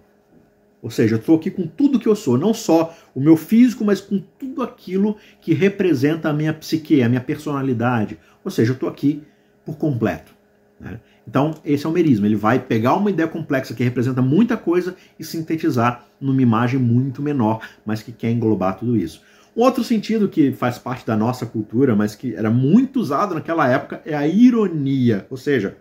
Ou 0.81 0.89
seja, 0.89 1.16
eu 1.16 1.19
estou 1.19 1.36
aqui 1.36 1.51
com 1.51 1.68
tudo 1.68 2.00
que 2.00 2.07
eu 2.07 2.16
sou, 2.16 2.38
não 2.38 2.54
só 2.54 2.95
o 3.13 3.22
meu 3.22 3.38
físico, 3.38 3.86
mas 3.86 4.01
com 4.01 4.19
tudo 4.39 4.63
aquilo 4.63 5.16
que 5.39 5.54
representa 5.54 6.30
a 6.30 6.33
minha 6.33 6.54
psique, 6.54 7.04
a 7.04 7.10
minha 7.10 7.22
personalidade. 7.22 8.18
Ou 8.44 8.50
seja, 8.50 8.72
eu 8.72 8.74
estou 8.74 8.89
aqui 8.89 9.22
por 9.63 9.78
completo. 9.78 10.33
Né? 10.80 11.00
Então, 11.28 11.54
esse 11.63 11.86
é 11.86 11.89
o 11.89 11.92
merismo. 11.92 12.25
Ele 12.25 12.36
vai 12.36 12.57
pegar 12.57 12.95
uma 12.95 13.12
ideia 13.12 13.28
complexa 13.28 13.75
que 13.75 13.83
representa 13.83 14.22
muita 14.22 14.57
coisa 14.57 14.95
e 15.19 15.24
sintetizar 15.24 16.06
numa 16.19 16.42
imagem 16.42 16.80
muito 16.80 17.22
menor, 17.22 17.62
mas 17.86 18.01
que 18.01 18.12
quer 18.12 18.31
englobar 18.31 18.77
tudo 18.77 18.98
isso. 18.98 19.22
Um 19.56 19.62
outro 19.62 19.84
sentido 19.84 20.30
que 20.30 20.51
faz 20.51 20.80
parte 20.80 21.06
da 21.06 21.16
nossa 21.16 21.45
cultura, 21.45 21.95
mas 21.95 22.15
que 22.15 22.34
era 22.34 22.50
muito 22.50 23.00
usado 23.00 23.36
naquela 23.36 23.70
época, 23.70 24.01
é 24.05 24.15
a 24.15 24.27
ironia. 24.27 25.27
Ou 25.29 25.38
seja, 25.38 25.77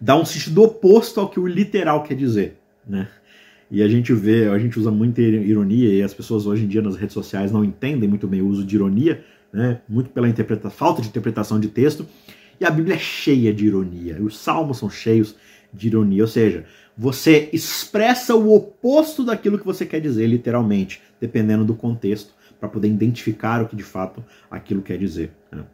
dá 0.00 0.16
um 0.16 0.24
sentido 0.24 0.62
oposto 0.62 1.20
ao 1.20 1.28
que 1.28 1.40
o 1.40 1.46
literal 1.46 2.02
quer 2.02 2.14
dizer. 2.14 2.58
Né? 2.86 3.08
E 3.70 3.82
a 3.82 3.88
gente 3.88 4.12
vê, 4.12 4.48
a 4.48 4.58
gente 4.58 4.78
usa 4.78 4.90
muita 4.90 5.20
ironia 5.20 5.92
e 5.92 6.02
as 6.02 6.14
pessoas 6.14 6.46
hoje 6.46 6.64
em 6.64 6.68
dia 6.68 6.82
nas 6.82 6.96
redes 6.96 7.14
sociais 7.14 7.50
não 7.50 7.64
entendem 7.64 8.08
muito 8.08 8.26
bem 8.26 8.40
o 8.40 8.46
uso 8.46 8.64
de 8.64 8.76
ironia, 8.76 9.24
né? 9.52 9.80
muito 9.88 10.10
pela 10.10 10.28
interpreta 10.28 10.70
falta 10.70 11.00
de 11.00 11.08
interpretação 11.08 11.58
de 11.58 11.68
texto. 11.68 12.06
E 12.60 12.64
a 12.64 12.70
Bíblia 12.70 12.94
é 12.94 12.98
cheia 12.98 13.52
de 13.52 13.66
ironia, 13.66 14.22
os 14.22 14.38
salmos 14.38 14.78
são 14.78 14.88
cheios 14.88 15.34
de 15.72 15.88
ironia, 15.88 16.22
ou 16.22 16.28
seja, 16.28 16.64
você 16.96 17.50
expressa 17.52 18.36
o 18.36 18.54
oposto 18.54 19.24
daquilo 19.24 19.58
que 19.58 19.66
você 19.66 19.84
quer 19.84 20.00
dizer, 20.00 20.26
literalmente, 20.28 21.02
dependendo 21.20 21.64
do 21.64 21.74
contexto, 21.74 22.32
para 22.60 22.68
poder 22.68 22.88
identificar 22.88 23.60
o 23.60 23.66
que 23.66 23.74
de 23.74 23.82
fato 23.82 24.24
aquilo 24.50 24.82
quer 24.82 24.96
dizer. 24.96 25.32
Né? 25.50 25.64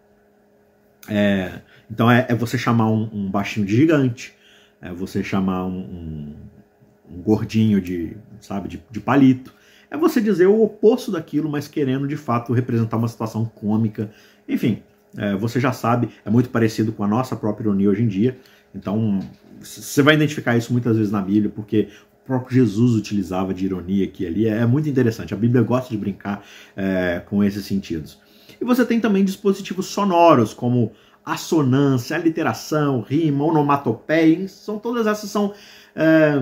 É, 1.09 1.61
então 1.91 2.11
é, 2.11 2.27
é, 2.29 2.35
você 2.35 2.57
chamar 2.57 2.91
um, 2.91 3.09
um, 3.13 3.31
baixinho 3.31 3.67
de 3.67 3.77
gigante, 3.77 4.35
é 4.81 4.93
você 4.93 5.23
chamar 5.23 5.67
um, 5.67 5.79
um 5.79 6.35
um 7.11 7.21
gordinho 7.23 7.81
de, 7.81 8.17
sabe, 8.41 8.69
de, 8.69 8.83
de 8.91 9.01
palito. 9.01 9.53
É 9.91 9.97
você 9.97 10.21
dizer 10.21 10.47
o 10.47 10.63
oposto 10.63 11.11
daquilo, 11.11 11.51
mas 11.51 11.67
querendo 11.67 12.07
de 12.07 12.17
fato 12.17 12.53
representar 12.53 12.97
uma 12.97 13.09
situação 13.09 13.45
cômica. 13.45 14.11
Enfim, 14.49 14.83
é, 15.17 15.35
você 15.35 15.59
já 15.59 15.73
sabe, 15.73 16.11
é 16.25 16.31
muito 16.31 16.49
parecido 16.51 16.93
com 16.93 17.03
a 17.03 17.09
nossa 17.09 17.35
própria 17.35 17.65
ironia 17.65 17.91
hoje 17.91 18.03
em 18.03 18.09
dia. 18.09 18.39
Então, 18.75 19.19
você 19.61 20.03
vai 20.03 20.15
identificar 20.15 20.57
isso 20.57 20.73
muitas 20.73 20.97
vezes 20.97 21.11
na 21.11 21.21
Bíblia, 21.21 21.51
porque 21.55 21.89
o 22.23 22.27
próprio 22.27 22.55
Jesus 22.55 22.95
utilizava 22.95 23.53
de 23.53 23.65
ironia 23.65 24.05
aqui 24.05 24.23
e 24.23 24.27
ali. 24.27 24.47
É, 24.47 24.65
muito 24.65 24.89
interessante. 24.89 25.35
A 25.35 25.37
Bíblia 25.37 25.63
gosta 25.63 25.91
de 25.91 25.97
brincar 25.97 26.45
é, 26.77 27.21
com 27.27 27.43
esses 27.43 27.65
sentidos. 27.65 28.19
E 28.61 28.65
você 28.65 28.85
tem 28.85 29.01
também 29.01 29.25
dispositivos 29.25 29.87
sonoros, 29.87 30.55
como 30.55 30.93
assonância, 31.25 32.17
aliteração, 32.17 33.01
rima, 33.01 33.45
onomatopeia. 33.45 34.47
São 34.49 34.79
todas 34.79 35.07
essas 35.07 35.31
são 35.31 35.53
é, 35.95 36.35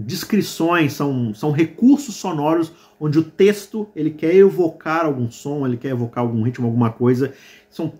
descrições, 0.00 0.92
são, 0.92 1.34
são 1.34 1.50
recursos 1.50 2.14
sonoros 2.14 2.72
onde 3.00 3.18
o 3.18 3.22
texto 3.22 3.88
ele 3.94 4.10
quer 4.10 4.34
evocar 4.34 5.04
algum 5.04 5.30
som, 5.30 5.66
ele 5.66 5.76
quer 5.76 5.88
evocar 5.88 6.22
algum 6.22 6.42
ritmo, 6.42 6.66
alguma 6.66 6.90
coisa. 6.90 7.32
São 7.70 7.92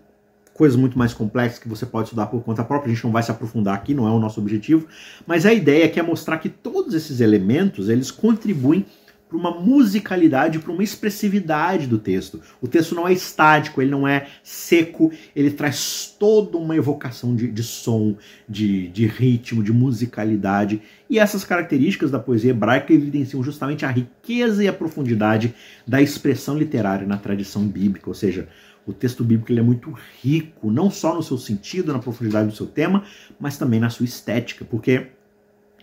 coisas 0.53 0.77
muito 0.77 0.97
mais 0.97 1.13
complexas 1.13 1.57
que 1.59 1.69
você 1.69 1.85
pode 1.85 2.07
estudar 2.07 2.27
por 2.27 2.43
conta 2.43 2.65
própria, 2.65 2.91
a 2.91 2.93
gente 2.93 3.05
não 3.05 3.13
vai 3.13 3.23
se 3.23 3.31
aprofundar 3.31 3.75
aqui, 3.75 3.93
não 3.93 4.05
é 4.07 4.11
o 4.11 4.19
nosso 4.19 4.41
objetivo, 4.41 4.87
mas 5.25 5.45
a 5.45 5.53
ideia 5.53 5.85
é 5.85 5.87
que 5.87 5.99
é 5.99 6.03
mostrar 6.03 6.37
que 6.37 6.49
todos 6.49 6.93
esses 6.93 7.21
elementos, 7.21 7.87
eles 7.87 8.11
contribuem 8.11 8.85
para 9.29 9.37
uma 9.37 9.51
musicalidade, 9.51 10.57
para 10.57 10.71
uma 10.71 10.83
expressividade 10.83 11.85
do 11.85 11.99
texto. 11.99 12.41
O 12.59 12.67
texto 12.67 12.95
não 12.95 13.07
é 13.07 13.13
estático, 13.13 13.79
ele 13.79 13.91
não 13.91 14.07
é 14.07 14.27
seco, 14.41 15.11
ele 15.35 15.51
traz 15.51 16.15
toda 16.17 16.57
uma 16.57 16.75
evocação 16.75 17.35
de, 17.35 17.47
de 17.47 17.61
som, 17.61 18.17
de, 18.47 18.87
de 18.87 19.05
ritmo, 19.05 19.63
de 19.63 19.71
musicalidade. 19.71 20.81
E 21.07 21.19
essas 21.19 21.43
características 21.43 22.09
da 22.09 22.17
poesia 22.17 22.49
hebraica 22.49 22.91
evidenciam 22.91 23.43
justamente 23.43 23.85
a 23.85 23.91
riqueza 23.91 24.63
e 24.63 24.67
a 24.67 24.73
profundidade 24.73 25.53
da 25.87 26.01
expressão 26.01 26.57
literária 26.57 27.05
na 27.05 27.17
tradição 27.17 27.67
bíblica, 27.67 28.09
ou 28.09 28.15
seja, 28.15 28.49
o 28.87 28.93
texto 28.93 29.23
bíblico 29.23 29.51
ele 29.51 29.59
é 29.59 29.63
muito 29.63 29.95
rico, 30.23 30.71
não 30.71 30.89
só 30.89 31.13
no 31.13 31.21
seu 31.21 31.37
sentido, 31.37 31.93
na 31.93 31.99
profundidade 31.99 32.49
do 32.49 32.55
seu 32.55 32.65
tema, 32.65 33.03
mas 33.39 33.55
também 33.55 33.79
na 33.79 33.91
sua 33.91 34.05
estética, 34.05 34.65
porque 34.65 35.07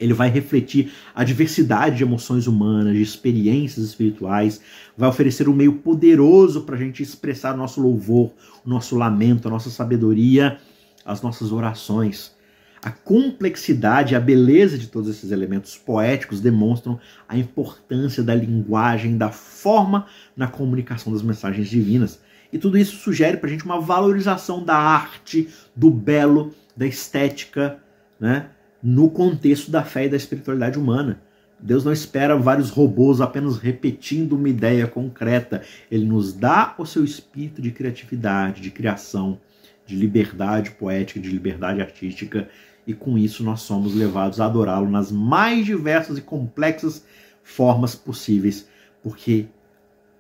ele 0.01 0.13
vai 0.13 0.29
refletir 0.29 0.93
a 1.15 1.25
diversidade 1.25 1.97
de 1.97 2.03
emoções 2.03 2.47
humanas, 2.47 2.95
de 2.95 3.03
experiências 3.03 3.85
espirituais, 3.85 4.61
vai 4.97 5.09
oferecer 5.09 5.49
um 5.49 5.55
meio 5.55 5.75
poderoso 5.75 6.63
para 6.63 6.77
a 6.77 6.79
gente 6.79 7.03
expressar 7.03 7.55
o 7.55 7.59
nosso 7.59 7.81
louvor, 7.81 8.33
o 8.65 8.69
nosso 8.69 8.97
lamento, 8.97 9.49
a 9.49 9.51
nossa 9.51 9.71
sabedoria, 9.71 10.59
as 11.05 11.23
nossas 11.23 11.53
orações. 11.53 12.35
A 12.83 12.91
complexidade 12.91 14.13
e 14.13 14.17
a 14.17 14.21
beleza 14.21 14.79
de 14.79 14.87
todos 14.87 15.09
esses 15.11 15.33
elementos 15.33 15.77
poéticos 15.77 16.41
demonstram 16.41 17.01
a 17.29 17.37
importância 17.37 18.23
da 18.23 18.35
linguagem, 18.35 19.17
da 19.17 19.31
forma 19.31 20.07
na 20.37 20.47
comunicação 20.47 21.13
das 21.13 21.23
mensagens 21.23 21.69
divinas. 21.69 22.21
E 22.53 22.59
tudo 22.59 22.79
isso 22.79 22.97
sugere 22.97 23.39
para 23.39 23.49
a 23.49 23.53
gente 23.53 23.65
uma 23.65 23.81
valorização 23.81 24.63
da 24.63 24.77
arte, 24.77 25.49
do 25.75 25.91
belo, 25.91 26.53
da 26.77 26.87
estética, 26.87 27.79
né? 28.21 28.51
No 28.87 29.11
contexto 29.11 29.69
da 29.69 29.83
fé 29.83 30.05
e 30.05 30.09
da 30.09 30.17
espiritualidade 30.17 30.79
humana. 30.79 31.21
Deus 31.59 31.85
não 31.85 31.93
espera 31.93 32.37
vários 32.37 32.71
robôs 32.71 33.21
apenas 33.21 33.59
repetindo 33.59 34.37
uma 34.37 34.49
ideia 34.49 34.87
concreta. 34.87 35.63
Ele 35.91 36.05
nos 36.05 36.33
dá 36.33 36.73
o 36.79 36.87
seu 36.87 37.03
espírito 37.03 37.61
de 37.61 37.73
criatividade, 37.73 38.63
de 38.63 38.71
criação, 38.71 39.41
de 39.85 39.97
liberdade 39.97 40.71
poética, 40.71 41.19
de 41.19 41.29
liberdade 41.29 41.81
artística, 41.81 42.49
e 42.87 42.95
com 42.95 43.19
isso 43.19 43.43
nós 43.43 43.63
somos 43.63 43.93
levados 43.93 44.41
a 44.41 44.47
adorá-lo 44.47 44.89
nas 44.89 45.11
mais 45.11 45.67
diversas 45.67 46.19
e 46.19 46.23
complexas 46.23 47.05
formas 47.43 47.97
possíveis, 47.97 48.69
porque 49.03 49.47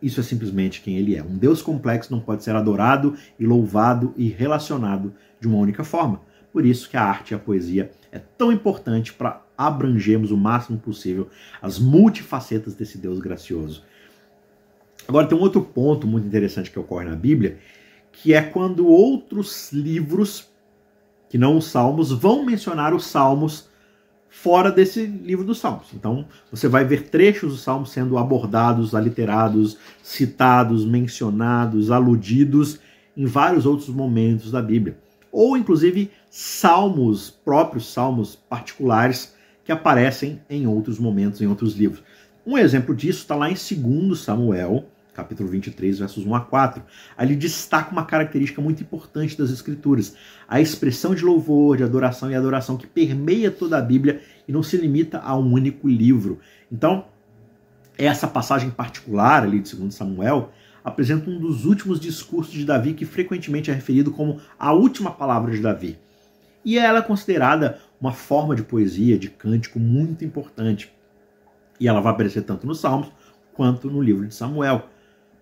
isso 0.02 0.18
é 0.18 0.24
simplesmente 0.24 0.80
quem 0.80 0.96
ele 0.96 1.14
é. 1.14 1.22
Um 1.22 1.38
Deus 1.38 1.62
complexo 1.62 2.10
não 2.10 2.18
pode 2.18 2.42
ser 2.42 2.56
adorado 2.56 3.16
e 3.38 3.46
louvado 3.46 4.12
e 4.16 4.28
relacionado 4.28 5.14
de 5.40 5.46
uma 5.46 5.58
única 5.58 5.84
forma. 5.84 6.20
Por 6.52 6.64
isso 6.64 6.88
que 6.88 6.96
a 6.96 7.02
arte 7.02 7.32
e 7.32 7.34
a 7.34 7.38
poesia 7.38 7.92
é 8.16 8.22
tão 8.36 8.50
importante 8.50 9.12
para 9.12 9.42
abrangermos 9.56 10.30
o 10.30 10.36
máximo 10.36 10.78
possível 10.78 11.28
as 11.62 11.78
multifacetas 11.78 12.74
desse 12.74 12.98
Deus 12.98 13.18
gracioso. 13.18 13.82
Agora 15.06 15.26
tem 15.26 15.38
um 15.38 15.40
outro 15.40 15.62
ponto 15.62 16.06
muito 16.06 16.26
interessante 16.26 16.70
que 16.70 16.78
ocorre 16.78 17.04
na 17.04 17.14
Bíblia, 17.14 17.58
que 18.10 18.34
é 18.34 18.42
quando 18.42 18.88
outros 18.88 19.72
livros, 19.72 20.48
que 21.28 21.38
não 21.38 21.56
os 21.56 21.66
Salmos, 21.66 22.10
vão 22.10 22.44
mencionar 22.44 22.94
os 22.94 23.06
Salmos 23.06 23.68
fora 24.28 24.70
desse 24.70 25.06
livro 25.06 25.44
dos 25.44 25.58
Salmos. 25.58 25.88
Então, 25.94 26.26
você 26.50 26.68
vai 26.68 26.84
ver 26.84 27.08
trechos 27.08 27.52
dos 27.52 27.62
Salmos 27.62 27.90
sendo 27.90 28.18
abordados, 28.18 28.94
aliterados, 28.94 29.78
citados, 30.02 30.84
mencionados, 30.84 31.90
aludidos 31.90 32.80
em 33.16 33.26
vários 33.26 33.64
outros 33.64 33.88
momentos 33.88 34.50
da 34.50 34.60
Bíblia 34.60 34.98
ou 35.36 35.54
inclusive 35.54 36.10
salmos, 36.30 37.28
próprios 37.28 37.92
salmos 37.92 38.34
particulares 38.34 39.34
que 39.66 39.70
aparecem 39.70 40.40
em 40.48 40.66
outros 40.66 40.98
momentos, 40.98 41.42
em 41.42 41.46
outros 41.46 41.74
livros. 41.74 42.02
Um 42.46 42.56
exemplo 42.56 42.96
disso 42.96 43.18
está 43.18 43.34
lá 43.34 43.50
em 43.50 43.52
2 43.52 44.18
Samuel, 44.18 44.86
capítulo 45.12 45.46
23, 45.50 45.98
versos 45.98 46.24
1 46.24 46.34
a 46.34 46.40
4. 46.40 46.82
Ali 47.18 47.36
destaca 47.36 47.92
uma 47.92 48.06
característica 48.06 48.62
muito 48.62 48.82
importante 48.82 49.36
das 49.36 49.50
Escrituras: 49.50 50.16
a 50.48 50.58
expressão 50.58 51.14
de 51.14 51.22
louvor, 51.22 51.76
de 51.76 51.84
adoração 51.84 52.30
e 52.30 52.34
adoração 52.34 52.78
que 52.78 52.86
permeia 52.86 53.50
toda 53.50 53.76
a 53.76 53.82
Bíblia 53.82 54.22
e 54.48 54.52
não 54.52 54.62
se 54.62 54.78
limita 54.78 55.18
a 55.18 55.36
um 55.36 55.52
único 55.52 55.86
livro. 55.86 56.40
Então, 56.72 57.04
essa 57.98 58.26
passagem 58.26 58.70
particular 58.70 59.42
ali 59.42 59.60
de 59.60 59.76
2 59.76 59.94
Samuel 59.94 60.50
apresenta 60.86 61.28
um 61.28 61.40
dos 61.40 61.64
últimos 61.64 61.98
discursos 61.98 62.54
de 62.54 62.64
Davi 62.64 62.94
que 62.94 63.04
frequentemente 63.04 63.72
é 63.72 63.74
referido 63.74 64.12
como 64.12 64.40
a 64.56 64.72
última 64.72 65.10
palavra 65.10 65.50
de 65.50 65.60
Davi. 65.60 65.98
E 66.64 66.78
ela 66.78 67.00
é 67.00 67.02
considerada 67.02 67.80
uma 68.00 68.12
forma 68.12 68.54
de 68.54 68.62
poesia, 68.62 69.18
de 69.18 69.28
cântico 69.28 69.80
muito 69.80 70.24
importante. 70.24 70.92
E 71.80 71.88
ela 71.88 72.00
vai 72.00 72.12
aparecer 72.12 72.42
tanto 72.42 72.68
nos 72.68 72.78
Salmos 72.78 73.08
quanto 73.52 73.90
no 73.90 74.00
livro 74.00 74.28
de 74.28 74.32
Samuel. 74.32 74.88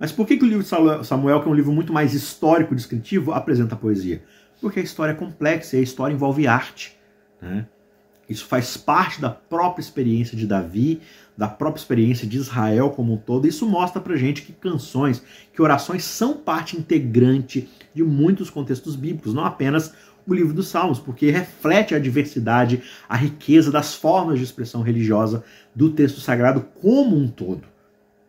Mas 0.01 0.11
por 0.11 0.27
que, 0.27 0.39
que 0.39 0.45
o 0.45 0.49
livro 0.49 0.63
de 0.63 1.07
Samuel, 1.07 1.43
que 1.43 1.49
é 1.49 1.51
um 1.51 1.55
livro 1.55 1.73
muito 1.73 1.93
mais 1.93 2.15
histórico, 2.15 2.75
descritivo, 2.75 3.33
apresenta 3.33 3.77
poesia? 3.77 4.25
Porque 4.63 4.81
a 4.81 4.83
história 4.83 5.13
é 5.13 5.15
complexa 5.15 5.77
e 5.77 5.81
a 5.81 5.83
história 5.83 6.15
envolve 6.15 6.47
arte. 6.47 6.97
Né? 7.43 7.67
Isso 8.29 8.47
faz 8.47 8.77
parte 8.77 9.21
da 9.21 9.31
própria 9.31 9.83
experiência 9.83 10.37
de 10.37 10.47
Davi, 10.47 11.01
da 11.37 11.49
própria 11.49 11.81
experiência 11.81 12.27
de 12.27 12.37
Israel 12.37 12.91
como 12.91 13.15
um 13.15 13.17
todo. 13.17 13.47
Isso 13.47 13.67
mostra 13.67 14.01
pra 14.01 14.17
gente 14.17 14.43
que 14.43 14.53
canções, 14.53 15.23
que 15.53 15.61
orações 15.61 16.05
são 16.05 16.35
parte 16.35 16.77
integrante 16.77 17.69
de 17.93 18.03
muitos 18.03 18.51
contextos 18.51 18.97
bíblicos, 18.97 19.35
não 19.35 19.45
apenas 19.45 19.93
o 20.27 20.33
livro 20.33 20.55
dos 20.55 20.69
Salmos, 20.69 20.99
porque 20.99 21.31
reflete 21.31 21.95
a 21.95 21.99
diversidade, 21.99 22.83
a 23.09 23.17
riqueza 23.17 23.71
das 23.71 23.95
formas 23.95 24.39
de 24.39 24.45
expressão 24.45 24.81
religiosa 24.81 25.45
do 25.75 25.91
texto 25.91 26.21
sagrado 26.21 26.63
como 26.81 27.17
um 27.17 27.29
todo. 27.29 27.74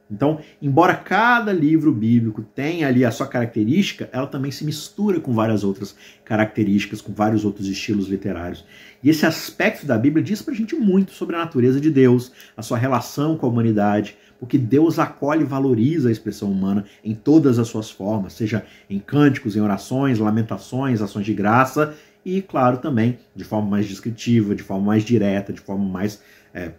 Então, 0.10 0.40
embora 0.62 0.94
cada 0.94 1.52
livro 1.52 1.92
bíblico 1.92 2.44
tenha 2.44 2.88
ali 2.88 3.04
a 3.04 3.10
sua 3.10 3.28
característica, 3.28 4.08
ela 4.12 4.28
também 4.28 4.52
se 4.52 4.64
mistura 4.64 5.20
com 5.20 5.34
várias 5.34 5.64
outras 5.64 5.96
características, 6.24 7.02
com 7.02 7.12
vários 7.12 7.44
outros 7.44 7.68
estilos 7.68 8.08
literários. 8.08 8.64
E 9.04 9.10
esse 9.10 9.26
aspecto 9.26 9.86
da 9.86 9.98
Bíblia 9.98 10.24
diz 10.24 10.44
pra 10.44 10.54
gente 10.54 10.76
muito 10.76 11.12
sobre 11.12 11.36
a 11.36 11.40
natureza 11.40 11.82
de 11.82 11.90
Deus, 11.90 12.32
a 12.56 12.62
sua 12.62 12.78
relação 12.78 13.36
com 13.36 13.48
a 13.48 13.50
humanidade, 13.50 14.16
porque 14.40 14.58
Deus 14.60 15.00
acolhe 15.00 15.42
e 15.42 15.46
valoriza 15.46 16.10
a 16.10 16.12
expressão 16.12 16.52
humana 16.52 16.86
em 17.04 17.16
todas 17.16 17.58
as 17.58 17.68
suas 17.68 17.90
formas, 17.90 18.34
seja 18.34 18.64
em 18.88 19.00
cânticos, 19.00 19.56
em 19.56 19.62
orações, 19.62 20.20
lamentações, 20.20 21.02
ações 21.02 21.26
de 21.26 21.34
graça 21.34 21.96
e, 22.24 22.42
claro, 22.42 22.78
também 22.78 23.18
de 23.36 23.44
forma 23.44 23.70
mais 23.70 23.88
descritiva, 23.88 24.54
de 24.54 24.62
forma 24.62 24.86
mais 24.86 25.04
direta, 25.04 25.52
de 25.52 25.62
forma 25.62 25.86
mais 25.86 26.22
é, 26.54 26.74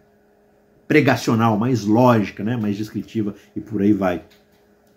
pregacional, 0.87 1.57
mais 1.57 1.85
lógica, 1.85 2.45
né, 2.45 2.57
mais 2.57 2.77
descritiva 2.77 3.35
e 3.55 3.61
por 3.61 3.83
aí 3.83 3.93
vai. 3.93 4.25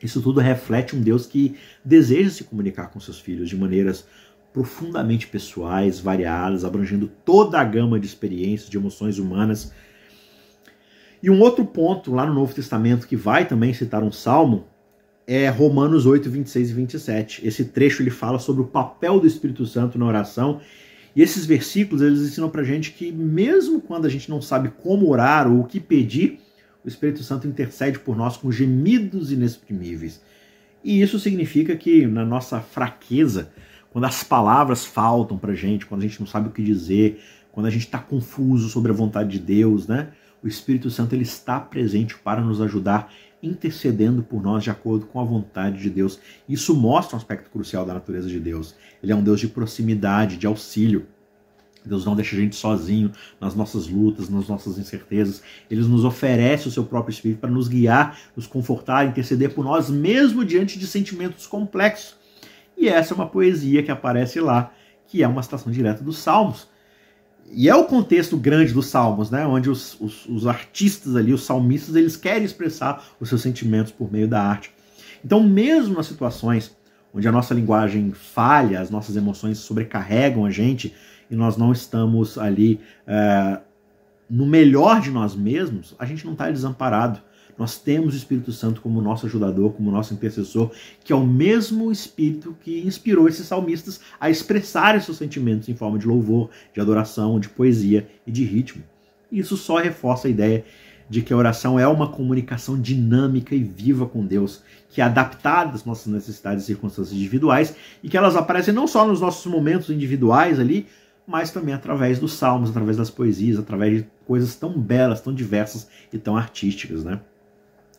Isso 0.02 0.22
tudo 0.22 0.40
reflete 0.40 0.96
um 0.96 1.02
Deus 1.02 1.26
que 1.26 1.56
deseja 1.84 2.30
se 2.30 2.44
comunicar 2.44 2.88
com 2.88 3.00
seus 3.00 3.20
filhos 3.20 3.50
de 3.50 3.58
maneiras 3.58 4.06
profundamente 4.54 5.28
pessoais, 5.28 6.00
variadas, 6.00 6.64
abrangendo 6.64 7.12
toda 7.24 7.60
a 7.60 7.64
gama 7.64 8.00
de 8.00 8.08
experiências, 8.08 8.70
de 8.70 8.78
emoções 8.78 9.20
humanas. 9.20 9.72
E 11.22 11.30
um 11.30 11.42
outro 11.42 11.66
ponto 11.66 12.14
lá 12.14 12.26
no 12.26 12.34
Novo 12.34 12.54
Testamento 12.54 13.08
que 13.08 13.16
vai 13.16 13.46
também 13.46 13.74
citar 13.74 14.04
um 14.04 14.12
salmo 14.12 14.66
é 15.28 15.48
Romanos 15.48 16.08
8, 16.08 16.28
26 16.30 16.70
e 16.70 16.74
27. 16.74 17.48
Esse 17.48 17.66
trecho 17.66 18.02
ele 18.02 18.10
fala 18.10 18.40
sobre 18.40 18.64
o 18.64 18.66
papel 18.66 19.20
do 19.20 19.28
Espírito 19.28 19.66
Santo 19.66 20.00
na 20.00 20.06
oração 20.06 20.60
e 21.16 21.22
esses 21.22 21.46
versículos, 21.46 22.02
eles 22.02 22.22
ensinam 22.22 22.50
pra 22.50 22.64
gente 22.64 22.92
que 22.92 23.12
mesmo 23.12 23.82
quando 23.82 24.06
a 24.06 24.10
gente 24.10 24.30
não 24.30 24.42
sabe 24.42 24.70
como 24.70 25.10
orar 25.10 25.52
ou 25.52 25.62
o 25.62 25.66
que 25.66 25.80
pedir, 25.80 26.40
o 26.84 26.88
Espírito 26.88 27.24
Santo 27.24 27.48
intercede 27.48 28.00
por 28.00 28.16
nós 28.16 28.38
com 28.38 28.52
gemidos 28.52 29.32
inexprimíveis. 29.32 30.22
E 30.84 31.02
isso 31.02 31.20
significa 31.20 31.76
que 31.76 32.06
na 32.08 32.26
nossa 32.26 32.62
fraqueza, 32.62 33.52
quando 33.92 34.06
as 34.06 34.24
palavras 34.24 34.86
faltam 34.86 35.38
pra 35.38 35.54
gente, 35.54 35.86
quando 35.86 36.02
a 36.02 36.08
gente 36.08 36.20
não 36.20 36.28
sabe 36.28 36.48
o 36.48 36.52
que 36.52 36.64
dizer, 36.64 37.22
quando 37.52 37.66
a 37.66 37.70
gente 37.70 37.86
está 37.86 38.00
confuso 38.00 38.70
sobre 38.70 38.92
a 38.92 38.96
vontade 38.96 39.32
de 39.32 39.40
Deus, 39.40 39.88
né? 39.88 40.10
O 40.42 40.48
Espírito 40.48 40.90
Santo 40.90 41.14
ele 41.14 41.24
está 41.24 41.60
presente 41.60 42.18
para 42.18 42.40
nos 42.40 42.62
ajudar, 42.62 43.12
intercedendo 43.42 44.22
por 44.22 44.42
nós 44.42 44.64
de 44.64 44.70
acordo 44.70 45.06
com 45.06 45.20
a 45.20 45.24
vontade 45.24 45.82
de 45.82 45.90
Deus. 45.90 46.20
Isso 46.48 46.76
mostra 46.76 47.16
um 47.16 47.18
aspecto 47.18 47.50
crucial 47.50 47.86
da 47.86 47.94
natureza 47.94 48.28
de 48.28 48.40
Deus. 48.40 48.76
Ele 49.02 49.12
é 49.12 49.16
um 49.16 49.24
Deus 49.24 49.40
de 49.40 49.48
proximidade, 49.48 50.38
de 50.38 50.46
auxílio. 50.46 51.08
Deus 51.86 52.06
não 52.06 52.16
deixa 52.16 52.36
a 52.36 52.40
gente 52.40 52.56
sozinho 52.56 53.12
nas 53.40 53.56
nossas 53.56 53.88
lutas, 53.88 54.30
nas 54.30 54.48
nossas 54.48 54.78
incertezas. 54.78 55.42
Ele 55.72 55.82
nos 55.82 56.04
oferece 56.04 56.68
o 56.68 56.72
seu 56.72 56.84
próprio 56.84 57.14
Espírito 57.14 57.40
para 57.40 57.50
nos 57.50 57.68
guiar, 57.68 58.20
nos 58.36 58.46
confortar, 58.46 59.08
interceder 59.08 59.54
por 59.54 59.64
nós, 59.64 59.90
mesmo 59.90 60.44
diante 60.44 60.78
de 60.78 60.86
sentimentos 60.86 61.48
complexos. 61.48 62.16
E 62.78 62.88
essa 62.88 63.14
é 63.14 63.16
uma 63.16 63.28
poesia 63.28 63.82
que 63.82 63.92
aparece 63.92 64.40
lá, 64.40 64.74
que 65.08 65.24
é 65.24 65.28
uma 65.28 65.42
citação 65.42 65.72
direta 65.72 66.04
dos 66.04 66.18
Salmos. 66.18 66.68
E 67.52 67.68
é 67.68 67.76
o 67.76 67.86
contexto 67.86 68.38
grande 68.38 68.74
dos 68.74 68.88
Salmos, 68.88 69.32
né? 69.32 69.46
onde 69.46 69.70
os, 69.70 70.00
os, 70.00 70.26
os 70.28 70.46
artistas 70.46 71.16
ali, 71.16 71.34
os 71.34 71.44
salmistas, 71.44 71.96
eles 71.96 72.16
querem 72.16 72.44
expressar 72.44 73.04
os 73.20 73.30
seus 73.30 73.42
sentimentos 73.42 73.92
por 73.92 74.12
meio 74.12 74.28
da 74.28 74.42
arte. 74.42 74.72
Então, 75.24 75.42
mesmo 75.42 75.96
nas 75.96 76.06
situações 76.06 76.78
onde 77.14 77.28
a 77.28 77.32
nossa 77.32 77.54
linguagem 77.54 78.12
falha, 78.12 78.80
as 78.80 78.90
nossas 78.90 79.16
emoções 79.16 79.58
sobrecarregam 79.58 80.46
a 80.46 80.52
gente 80.52 80.94
e 81.30 81.36
nós 81.36 81.58
não 81.58 81.72
estamos 81.72 82.38
ali 82.38 82.80
é, 83.08 83.60
no 84.30 84.46
melhor 84.46 85.02
de 85.02 85.10
nós 85.10 85.36
mesmos, 85.36 85.96
a 85.98 86.06
gente 86.06 86.26
não 86.26 86.34
está 86.34 86.52
desamparado. 86.52 87.20
Nós 87.60 87.78
temos 87.78 88.14
o 88.14 88.18
Espírito 88.18 88.54
Santo 88.54 88.80
como 88.80 89.02
nosso 89.02 89.26
ajudador, 89.26 89.74
como 89.74 89.92
nosso 89.92 90.14
intercessor, 90.14 90.72
que 91.04 91.12
é 91.12 91.16
o 91.16 91.28
mesmo 91.28 91.92
Espírito 91.92 92.56
que 92.62 92.80
inspirou 92.80 93.28
esses 93.28 93.46
salmistas 93.46 94.00
a 94.18 94.30
expressarem 94.30 95.02
seus 95.02 95.18
sentimentos 95.18 95.68
em 95.68 95.76
forma 95.76 96.00
de 96.00 96.08
louvor, 96.08 96.50
de 96.74 96.80
adoração, 96.80 97.38
de 97.38 97.50
poesia 97.50 98.08
e 98.26 98.32
de 98.32 98.46
ritmo. 98.46 98.82
Isso 99.30 99.58
só 99.58 99.76
reforça 99.76 100.30
a 100.30 100.32
ideia 100.32 100.64
de 101.10 101.22
que 101.22 101.34
a 101.34 101.38
oração 101.38 101.78
é 101.78 101.86
uma 101.86 102.08
comunicação 102.08 102.80
dinâmica 102.80 103.54
e 103.54 103.62
viva 103.62 104.06
com 104.06 104.26
Deus, 104.26 104.64
que 104.90 105.02
é 105.02 105.04
adaptada 105.04 105.76
às 105.76 105.84
nossas 105.84 106.08
necessidades 106.08 106.64
e 106.64 106.68
circunstâncias 106.68 107.18
individuais 107.18 107.76
e 108.02 108.08
que 108.08 108.16
elas 108.16 108.38
aparecem 108.38 108.74
não 108.74 108.88
só 108.88 109.06
nos 109.06 109.20
nossos 109.20 109.46
momentos 109.52 109.90
individuais 109.90 110.62
ali, 110.62 110.88
mas 111.28 111.52
também 111.52 111.74
através 111.74 112.20
dos 112.20 112.34
salmos, 112.34 112.70
através 112.70 112.96
das 112.96 113.10
poesias, 113.10 113.60
através 113.60 113.98
de 113.98 114.08
coisas 114.26 114.56
tão 114.56 114.80
belas, 114.80 115.20
tão 115.20 115.34
diversas 115.34 115.90
e 116.14 116.18
tão 116.18 116.38
artísticas, 116.38 117.04
né? 117.04 117.20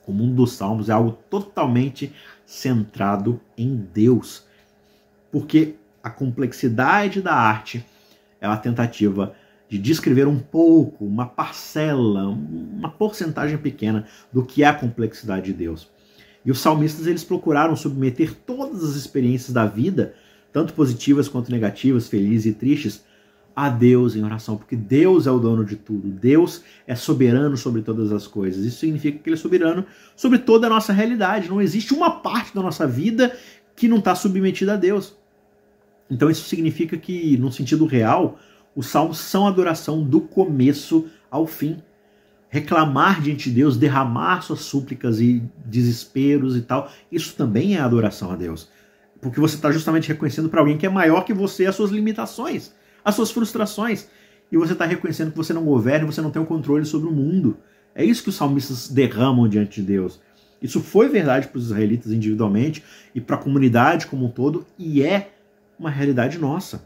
O 0.06 0.12
mundo 0.12 0.34
dos 0.36 0.52
salmos 0.52 0.88
é 0.88 0.92
algo 0.92 1.12
totalmente 1.28 2.12
centrado 2.44 3.40
em 3.56 3.76
Deus, 3.76 4.44
porque 5.30 5.76
a 6.02 6.10
complexidade 6.10 7.20
da 7.20 7.34
arte 7.34 7.84
é 8.40 8.46
a 8.46 8.56
tentativa 8.56 9.34
de 9.68 9.78
descrever 9.78 10.26
um 10.26 10.38
pouco, 10.38 11.04
uma 11.04 11.26
parcela, 11.26 12.26
uma 12.26 12.90
porcentagem 12.90 13.56
pequena 13.56 14.06
do 14.32 14.44
que 14.44 14.64
é 14.64 14.66
a 14.66 14.74
complexidade 14.74 15.46
de 15.46 15.52
Deus. 15.52 15.88
E 16.44 16.50
os 16.50 16.58
salmistas 16.58 17.06
eles 17.06 17.22
procuraram 17.22 17.76
submeter 17.76 18.34
todas 18.34 18.82
as 18.82 18.96
experiências 18.96 19.52
da 19.52 19.66
vida, 19.66 20.14
tanto 20.52 20.74
positivas 20.74 21.28
quanto 21.28 21.52
negativas, 21.52 22.08
felizes 22.08 22.46
e 22.46 22.52
tristes, 22.52 23.04
a 23.66 23.68
Deus 23.68 24.16
em 24.16 24.24
oração, 24.24 24.56
porque 24.56 24.74
Deus 24.74 25.26
é 25.26 25.30
o 25.30 25.38
dono 25.38 25.62
de 25.62 25.76
tudo. 25.76 26.08
Deus 26.08 26.62
é 26.86 26.94
soberano 26.94 27.58
sobre 27.58 27.82
todas 27.82 28.10
as 28.10 28.26
coisas. 28.26 28.64
Isso 28.64 28.78
significa 28.78 29.18
que 29.18 29.28
Ele 29.28 29.36
é 29.36 29.38
soberano 29.38 29.84
sobre 30.16 30.38
toda 30.38 30.66
a 30.66 30.70
nossa 30.70 30.94
realidade. 30.94 31.50
Não 31.50 31.60
existe 31.60 31.92
uma 31.92 32.10
parte 32.10 32.54
da 32.54 32.62
nossa 32.62 32.86
vida 32.86 33.36
que 33.76 33.86
não 33.86 33.98
está 33.98 34.14
submetida 34.14 34.72
a 34.72 34.76
Deus. 34.76 35.14
Então 36.10 36.30
isso 36.30 36.48
significa 36.48 36.96
que, 36.96 37.36
no 37.36 37.52
sentido 37.52 37.84
real, 37.84 38.38
os 38.74 38.86
salmos 38.86 39.18
são 39.18 39.46
adoração 39.46 40.02
do 40.02 40.22
começo 40.22 41.06
ao 41.30 41.46
fim. 41.46 41.82
Reclamar 42.48 43.20
diante 43.20 43.50
de 43.50 43.56
Deus, 43.56 43.76
derramar 43.76 44.40
suas 44.40 44.60
súplicas 44.60 45.20
e 45.20 45.42
desesperos 45.66 46.56
e 46.56 46.62
tal, 46.62 46.90
isso 47.12 47.36
também 47.36 47.76
é 47.76 47.80
adoração 47.80 48.32
a 48.32 48.36
Deus. 48.36 48.70
Porque 49.20 49.38
você 49.38 49.56
está 49.56 49.70
justamente 49.70 50.08
reconhecendo 50.08 50.48
para 50.48 50.60
alguém 50.60 50.78
que 50.78 50.86
é 50.86 50.88
maior 50.88 51.26
que 51.26 51.34
você 51.34 51.66
as 51.66 51.76
suas 51.76 51.90
limitações 51.90 52.72
as 53.04 53.14
suas 53.14 53.30
frustrações. 53.30 54.08
E 54.50 54.56
você 54.56 54.72
está 54.72 54.84
reconhecendo 54.84 55.30
que 55.30 55.36
você 55.36 55.52
não 55.52 55.64
governa, 55.64 56.06
você 56.06 56.20
não 56.20 56.30
tem 56.30 56.42
o 56.42 56.46
controle 56.46 56.84
sobre 56.84 57.08
o 57.08 57.12
mundo. 57.12 57.56
É 57.94 58.04
isso 58.04 58.22
que 58.22 58.28
os 58.28 58.34
salmistas 58.34 58.88
derramam 58.88 59.48
diante 59.48 59.80
de 59.80 59.86
Deus. 59.86 60.20
Isso 60.60 60.80
foi 60.80 61.08
verdade 61.08 61.48
para 61.48 61.58
os 61.58 61.66
israelitas 61.66 62.12
individualmente 62.12 62.82
e 63.14 63.20
para 63.20 63.36
a 63.36 63.38
comunidade 63.38 64.06
como 64.06 64.26
um 64.26 64.30
todo, 64.30 64.66
e 64.78 65.02
é 65.02 65.30
uma 65.78 65.90
realidade 65.90 66.38
nossa. 66.38 66.84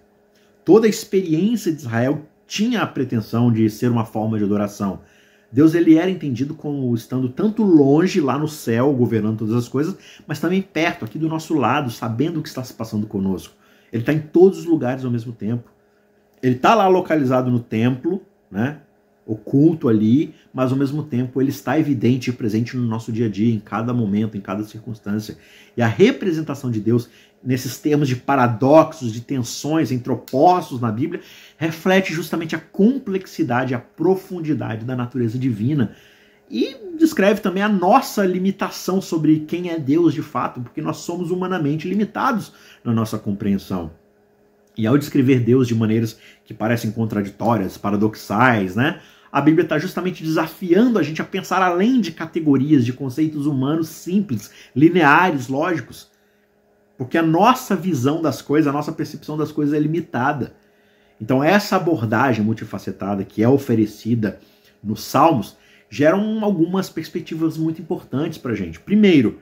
Toda 0.65 0.87
a 0.87 0.91
experiência 0.91 1.73
de 1.73 1.79
Israel 1.79 2.23
tinha 2.47 2.83
a 2.83 2.87
pretensão 2.87 3.51
de 3.53 3.69
ser 3.69 3.91
uma 3.91 4.05
forma 4.05 4.39
de 4.39 4.45
adoração. 4.45 5.01
Deus 5.51 5.75
ele 5.75 5.97
era 5.97 6.11
entendido 6.11 6.55
como 6.55 6.93
estando 6.95 7.29
tanto 7.29 7.63
longe 7.63 8.21
lá 8.21 8.39
no 8.39 8.49
céu, 8.49 8.93
governando 8.93 9.39
todas 9.39 9.55
as 9.55 9.69
coisas, 9.69 9.97
mas 10.27 10.41
também 10.41 10.63
perto, 10.63 11.05
aqui 11.05 11.19
do 11.19 11.29
nosso 11.29 11.55
lado, 11.55 11.91
sabendo 11.91 12.41
o 12.41 12.43
que 12.43 12.49
está 12.49 12.63
se 12.63 12.75
passando 12.75 13.07
conosco. 13.07 13.55
Ele 13.93 14.03
está 14.03 14.13
em 14.13 14.21
todos 14.21 14.59
os 14.59 14.65
lugares 14.65 15.05
ao 15.05 15.11
mesmo 15.11 15.33
tempo. 15.33 15.71
Ele 16.45 16.57
está 16.57 16.75
lá 16.75 16.87
localizado 16.87 17.51
no 17.51 17.59
templo, 17.59 18.21
né? 18.51 18.81
oculto 19.27 19.89
ali, 19.89 20.35
mas 20.53 20.71
ao 20.71 20.77
mesmo 20.77 21.03
tempo 21.03 21.41
ele 21.41 21.49
está 21.49 21.79
evidente 21.79 22.29
e 22.29 22.33
presente 22.35 22.77
no 22.77 22.87
nosso 22.87 23.11
dia 23.11 23.25
a 23.25 23.31
dia, 23.31 23.55
em 23.55 23.59
cada 23.59 23.95
momento, 23.95 24.37
em 24.37 24.43
cada 24.43 24.63
circunstância. 24.63 25.39
E 25.75 25.81
a 25.81 25.87
representação 25.87 26.71
de 26.71 26.81
Deus 26.81 27.09
nesses 27.43 27.79
termos 27.79 28.07
de 28.07 28.17
paradoxos, 28.17 29.11
de 29.11 29.23
tensões 29.23 29.91
entre 29.91 30.13
opostos 30.13 30.83
na 30.83 30.93
Bíblia, 30.93 31.23
reflete 31.57 32.13
justamente 32.13 32.55
a 32.55 32.61
complexidade, 32.61 33.75
a 33.75 33.79
profundidade 33.79 34.85
da 34.85 34.95
natureza 34.95 35.39
divina. 35.39 35.97
E 36.51 36.77
descreve 36.99 37.41
também 37.41 37.63
a 37.63 37.69
nossa 37.71 38.23
limitação 38.27 39.01
sobre 39.01 39.41
quem 39.41 39.71
é 39.71 39.79
Deus 39.79 40.13
de 40.13 40.21
fato, 40.21 40.61
porque 40.61 40.83
nós 40.83 40.99
somos 40.99 41.31
humanamente 41.31 41.89
limitados 41.89 42.53
na 42.85 42.93
nossa 42.93 43.19
compreensão. 43.19 44.04
E 44.77 44.87
ao 44.87 44.99
descrever 44.99 45.41
Deus 45.41 45.69
de 45.69 45.75
maneiras 45.75 46.19
que 46.45 46.53
parecem 46.53 46.91
contraditórias, 46.91 47.79
paradoxais, 47.79 48.75
né? 48.75 49.01
A 49.31 49.41
Bíblia 49.41 49.65
está 49.65 49.79
justamente 49.79 50.23
desafiando 50.23 50.99
a 50.99 51.03
gente 51.03 51.21
a 51.21 51.25
pensar 51.25 51.61
além 51.61 52.01
de 52.01 52.13
categorias, 52.13 52.85
de 52.85 52.93
conceitos 52.93 53.47
humanos 53.47 53.89
simples, 53.89 54.51
lineares, 54.77 55.49
lógicos. 55.49 56.09
Porque 56.97 57.19
a 57.19 57.23
nossa 57.23 57.75
visão 57.75 58.23
das 58.23 58.41
coisas, 58.41 58.69
a 58.69 58.73
nossa 58.73 58.93
percepção 58.93 59.37
das 59.37 59.51
coisas 59.51 59.75
é 59.75 59.79
limitada. 59.81 60.55
Então, 61.21 61.43
essa 61.43 61.77
abordagem 61.77 62.45
multifacetada 62.45 63.25
que 63.25 63.43
é 63.43 63.49
oferecida 63.49 64.39
nos 64.83 65.03
Salmos 65.03 65.57
geram 65.89 66.45
algumas 66.45 66.89
perspectivas 66.89 67.57
muito 67.57 67.81
importantes 67.81 68.39
para 68.39 68.53
a 68.53 68.57
gente. 68.57 68.81
Primeiro, 68.81 69.41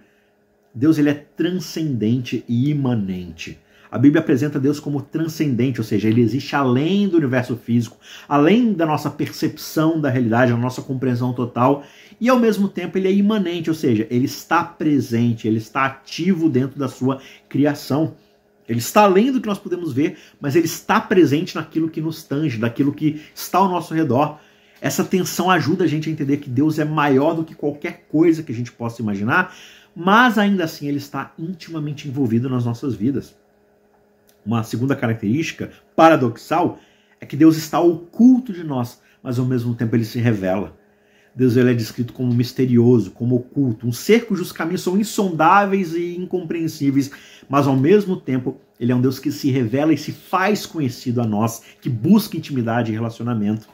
Deus 0.75 0.99
ele 0.99 1.11
é 1.11 1.15
transcendente 1.15 2.45
e 2.49 2.71
imanente. 2.71 3.59
A 3.93 3.99
Bíblia 3.99 4.23
apresenta 4.23 4.59
Deus 4.59 4.81
como 4.81 5.03
transcendente, 5.03 5.79
ou 5.79 5.85
seja, 5.85 6.09
ele 6.09 6.23
existe 6.23 6.57
além 6.57 7.07
do 7.07 7.19
universo 7.19 7.55
físico, 7.59 7.99
além 8.27 8.73
da 8.73 8.87
nossa 8.87 9.11
percepção 9.11 10.01
da 10.01 10.09
realidade, 10.09 10.51
da 10.51 10.57
nossa 10.57 10.81
compreensão 10.81 11.35
total, 11.35 11.85
e 12.19 12.27
ao 12.31 12.39
mesmo 12.39 12.69
tempo 12.69 12.97
ele 12.97 13.09
é 13.09 13.13
imanente, 13.13 13.69
ou 13.69 13.77
seja, 13.77 14.07
ele 14.09 14.25
está 14.25 14.65
presente, 14.65 15.47
ele 15.47 15.59
está 15.59 15.85
ativo 15.85 16.49
dentro 16.49 16.79
da 16.79 16.89
sua 16.89 17.21
criação. 17.51 18.15
Ele 18.67 18.79
está 18.79 19.03
além 19.03 19.31
do 19.31 19.43
que 19.43 19.47
nós 19.47 19.59
podemos 19.59 19.93
ver, 19.93 20.17
mas 20.41 20.57
ele 20.57 20.65
está 20.65 20.99
presente 20.99 21.55
naquilo 21.55 21.91
que 21.91 22.01
nos 22.01 22.23
tange, 22.23 22.57
daquilo 22.57 22.95
que 22.95 23.21
está 23.35 23.59
ao 23.59 23.69
nosso 23.69 23.93
redor. 23.93 24.39
Essa 24.81 25.05
tensão 25.05 25.51
ajuda 25.51 25.85
a 25.85 25.87
gente 25.87 26.09
a 26.09 26.13
entender 26.13 26.39
que 26.39 26.49
Deus 26.49 26.79
é 26.79 26.85
maior 26.87 27.35
do 27.35 27.45
que 27.45 27.55
qualquer 27.55 28.07
coisa 28.09 28.43
que 28.43 28.53
a 28.53 28.55
gente 28.55 28.73
possa 28.73 29.03
imaginar, 29.03 29.55
mas 29.95 30.39
ainda 30.39 30.65
assim 30.65 30.89
ele 30.89 30.97
está 30.97 31.35
intimamente 31.39 32.09
envolvido 32.09 32.49
nas 32.49 32.65
nossas 32.65 32.95
vidas. 32.95 33.42
Uma 34.45 34.65
segunda 34.65 34.97
característica 34.97 35.71
paradoxal 35.95 36.79
é 37.21 37.27
que 37.27 37.37
Deus 37.37 37.57
está 37.57 37.81
oculto 37.81 38.53
de 38.53 38.65
nós, 38.65 39.01
mas 39.23 39.39
ao 39.39 39.47
mesmo 39.47 39.75
tempo 39.75 39.95
ele 39.95 40.05
se 40.05 40.19
revela. 40.19 40.77
Deus 41.35 41.57
ele 41.57 41.71
é 41.71 41.75
descrito 41.75 42.13
como 42.13 42.35
misterioso, 42.35 43.11
como 43.13 43.37
oculto, 43.37 43.87
um 43.87 43.93
ser 43.93 44.27
cujos 44.27 44.53
caminhos 44.53 44.83
são 44.83 44.99
insondáveis 44.99 45.95
e 45.95 46.17
incompreensíveis, 46.17 47.11
mas 47.49 47.67
ao 47.67 47.77
mesmo 47.77 48.17
tempo 48.17 48.61
ele 48.79 48.93
é 48.93 48.95
um 48.95 49.01
Deus 49.01 49.19
que 49.19 49.33
se 49.33 49.51
revela 49.51 49.95
e 49.95 49.99
se 49.99 50.13
faz 50.13 50.67
conhecido 50.67 51.23
a 51.23 51.27
nós, 51.27 51.63
que 51.81 51.89
busca 51.89 52.37
intimidade 52.37 52.91
e 52.91 52.95
relacionamento. 52.95 53.69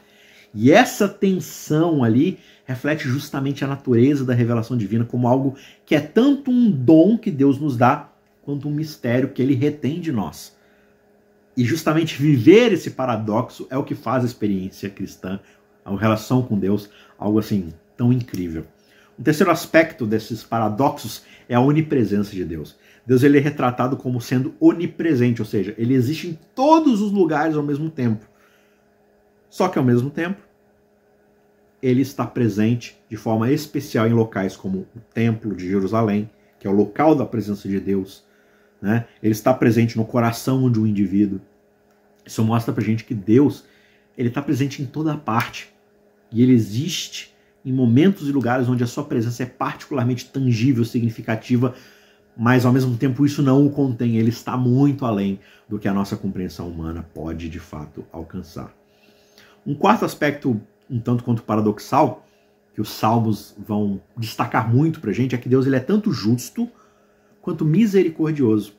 E 0.53 0.71
essa 0.71 1.07
tensão 1.07 2.03
ali 2.03 2.39
reflete 2.65 3.07
justamente 3.07 3.65
a 3.65 3.67
natureza 3.67 4.23
da 4.23 4.33
revelação 4.33 4.77
divina 4.77 5.03
como 5.03 5.27
algo 5.27 5.55
que 5.85 5.95
é 5.95 5.99
tanto 5.99 6.49
um 6.51 6.71
dom 6.71 7.17
que 7.17 7.31
Deus 7.31 7.59
nos 7.59 7.75
dá, 7.75 8.09
quanto 8.41 8.67
um 8.67 8.71
mistério 8.71 9.29
que 9.29 9.41
ele 9.41 9.53
retém 9.53 9.99
de 9.99 10.11
nós. 10.11 10.55
E 11.59 11.65
justamente 11.65 12.15
viver 12.15 12.71
esse 12.71 12.91
paradoxo 12.91 13.67
é 13.69 13.77
o 13.77 13.83
que 13.83 13.93
faz 13.93 14.23
a 14.23 14.25
experiência 14.25 14.89
cristã, 14.89 15.41
a 15.83 15.93
relação 15.93 16.41
com 16.41 16.57
Deus, 16.57 16.89
algo 17.17 17.37
assim 17.37 17.73
tão 17.97 18.13
incrível. 18.13 18.65
O 19.17 19.21
terceiro 19.21 19.51
aspecto 19.51 20.05
desses 20.05 20.41
paradoxos 20.41 21.25
é 21.49 21.55
a 21.55 21.59
onipresença 21.59 22.31
de 22.31 22.45
Deus. 22.45 22.77
Deus 23.05 23.23
ele 23.23 23.39
é 23.39 23.41
retratado 23.41 23.97
como 23.97 24.21
sendo 24.21 24.55
onipresente, 24.57 25.41
ou 25.41 25.45
seja, 25.45 25.75
ele 25.77 25.95
existe 25.95 26.29
em 26.29 26.39
todos 26.55 27.01
os 27.01 27.11
lugares 27.11 27.57
ao 27.57 27.63
mesmo 27.63 27.89
tempo. 27.89 28.25
Só 29.49 29.67
que 29.67 29.77
ao 29.77 29.83
mesmo 29.83 30.09
tempo, 30.09 30.41
ele 31.83 32.01
está 32.01 32.25
presente 32.25 32.97
de 33.09 33.17
forma 33.17 33.51
especial 33.51 34.07
em 34.07 34.13
locais 34.13 34.55
como 34.55 34.87
o 34.95 34.99
Templo 35.13 35.53
de 35.53 35.67
Jerusalém, 35.67 36.29
que 36.57 36.65
é 36.65 36.69
o 36.69 36.73
local 36.73 37.15
da 37.15 37.25
presença 37.25 37.67
de 37.67 37.81
Deus. 37.81 38.28
Né? 38.81 39.05
Ele 39.21 39.31
está 39.31 39.53
presente 39.53 39.97
no 39.97 40.05
coração 40.05 40.71
de 40.71 40.79
um 40.79 40.87
indivíduo. 40.87 41.41
Isso 42.25 42.43
mostra 42.43 42.73
pra 42.73 42.83
gente 42.83 43.03
que 43.03 43.13
Deus, 43.13 43.65
ele 44.17 44.29
está 44.29 44.41
presente 44.41 44.81
em 44.81 44.85
toda 44.85 45.17
parte. 45.17 45.73
E 46.31 46.41
ele 46.43 46.53
existe 46.53 47.33
em 47.65 47.73
momentos 47.73 48.29
e 48.29 48.31
lugares 48.31 48.69
onde 48.69 48.83
a 48.83 48.87
sua 48.87 49.03
presença 49.03 49.43
é 49.43 49.45
particularmente 49.45 50.25
tangível, 50.25 50.85
significativa, 50.85 51.73
mas 52.37 52.65
ao 52.65 52.71
mesmo 52.71 52.95
tempo 52.95 53.25
isso 53.25 53.43
não 53.43 53.65
o 53.65 53.69
contém, 53.69 54.17
ele 54.17 54.29
está 54.29 54.55
muito 54.55 55.05
além 55.05 55.39
do 55.67 55.77
que 55.77 55.87
a 55.87 55.93
nossa 55.93 56.15
compreensão 56.15 56.69
humana 56.69 57.05
pode 57.13 57.49
de 57.49 57.59
fato 57.59 58.05
alcançar. 58.11 58.73
Um 59.65 59.75
quarto 59.75 60.05
aspecto, 60.05 60.59
um 60.89 60.99
tanto 60.99 61.23
quanto 61.23 61.43
paradoxal, 61.43 62.25
que 62.73 62.81
os 62.81 62.89
salmos 62.89 63.53
vão 63.57 64.01
destacar 64.15 64.73
muito 64.73 65.01
pra 65.01 65.11
gente, 65.11 65.35
é 65.35 65.37
que 65.37 65.49
Deus 65.49 65.65
ele 65.65 65.75
é 65.75 65.81
tanto 65.81 66.13
justo 66.13 66.69
quanto 67.41 67.65
misericordioso. 67.65 68.73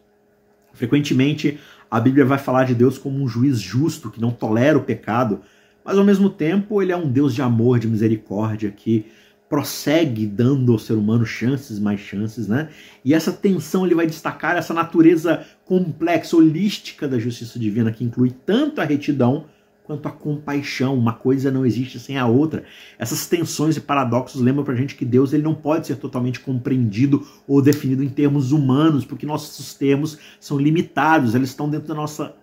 Frequentemente, 0.73 1.59
a 1.91 1.99
Bíblia 2.01 2.25
vai 2.25 2.39
falar 2.39 2.65
de 2.65 2.75
Deus 2.75 2.99
como 2.99 3.23
um 3.23 3.29
juiz 3.29 3.59
justo 3.61 4.11
que 4.11 4.21
não 4.21 4.31
tolera 4.31 4.79
o 4.79 4.85
pecado, 4.85 5.41
mas 5.85 5.99
ao 5.99 6.05
mesmo 6.05 6.31
tempo 6.31 6.81
ele 6.81 6.93
é 6.93 6.97
um 6.97 7.11
Deus 7.11 7.35
de 7.35 7.43
amor, 7.43 7.79
de 7.79 7.89
misericórdia, 7.89 8.71
que 8.71 9.07
prossegue 9.49 10.27
dando 10.27 10.71
ao 10.71 10.79
ser 10.79 10.93
humano 10.93 11.27
chances, 11.27 11.81
mais 11.81 11.99
chances, 11.99 12.47
né? 12.47 12.69
E 13.05 13.13
essa 13.13 13.33
tensão 13.33 13.85
ele 13.85 13.97
vai 13.97 14.07
destacar 14.07 14.57
essa 14.57 14.73
natureza 14.73 15.45
complexa, 15.65 16.37
holística 16.37 17.09
da 17.09 17.19
justiça 17.19 17.59
divina, 17.59 17.91
que 17.91 18.05
inclui 18.05 18.31
tanto 18.47 18.81
a 18.81 18.85
retidão 18.85 19.47
quanto 19.91 20.07
a 20.07 20.13
compaixão. 20.13 20.95
Uma 20.95 21.15
coisa 21.15 21.51
não 21.51 21.67
existe 21.67 21.99
sem 21.99 22.17
a 22.17 22.25
outra. 22.25 22.63
Essas 22.97 23.27
tensões 23.27 23.77
e 23.77 23.81
paradoxos 23.81 24.41
lembram 24.41 24.63
pra 24.63 24.77
gente 24.77 24.95
que 24.95 25.05
Deus 25.05 25.33
ele 25.33 25.43
não 25.43 25.55
pode 25.55 25.89
ser 25.89 25.97
totalmente 25.97 26.39
compreendido 26.39 27.27
ou 27.45 27.61
definido 27.61 28.05
em 28.05 28.09
termos 28.09 28.53
humanos, 28.53 29.05
porque 29.05 29.27
nossos 29.27 29.75
termos 29.75 30.17
são 30.39 30.59
limitados, 30.59 31.35
eles 31.35 31.49
estão 31.49 31.69
dentro 31.69 31.89
da 31.89 31.95
nossa 31.95 32.37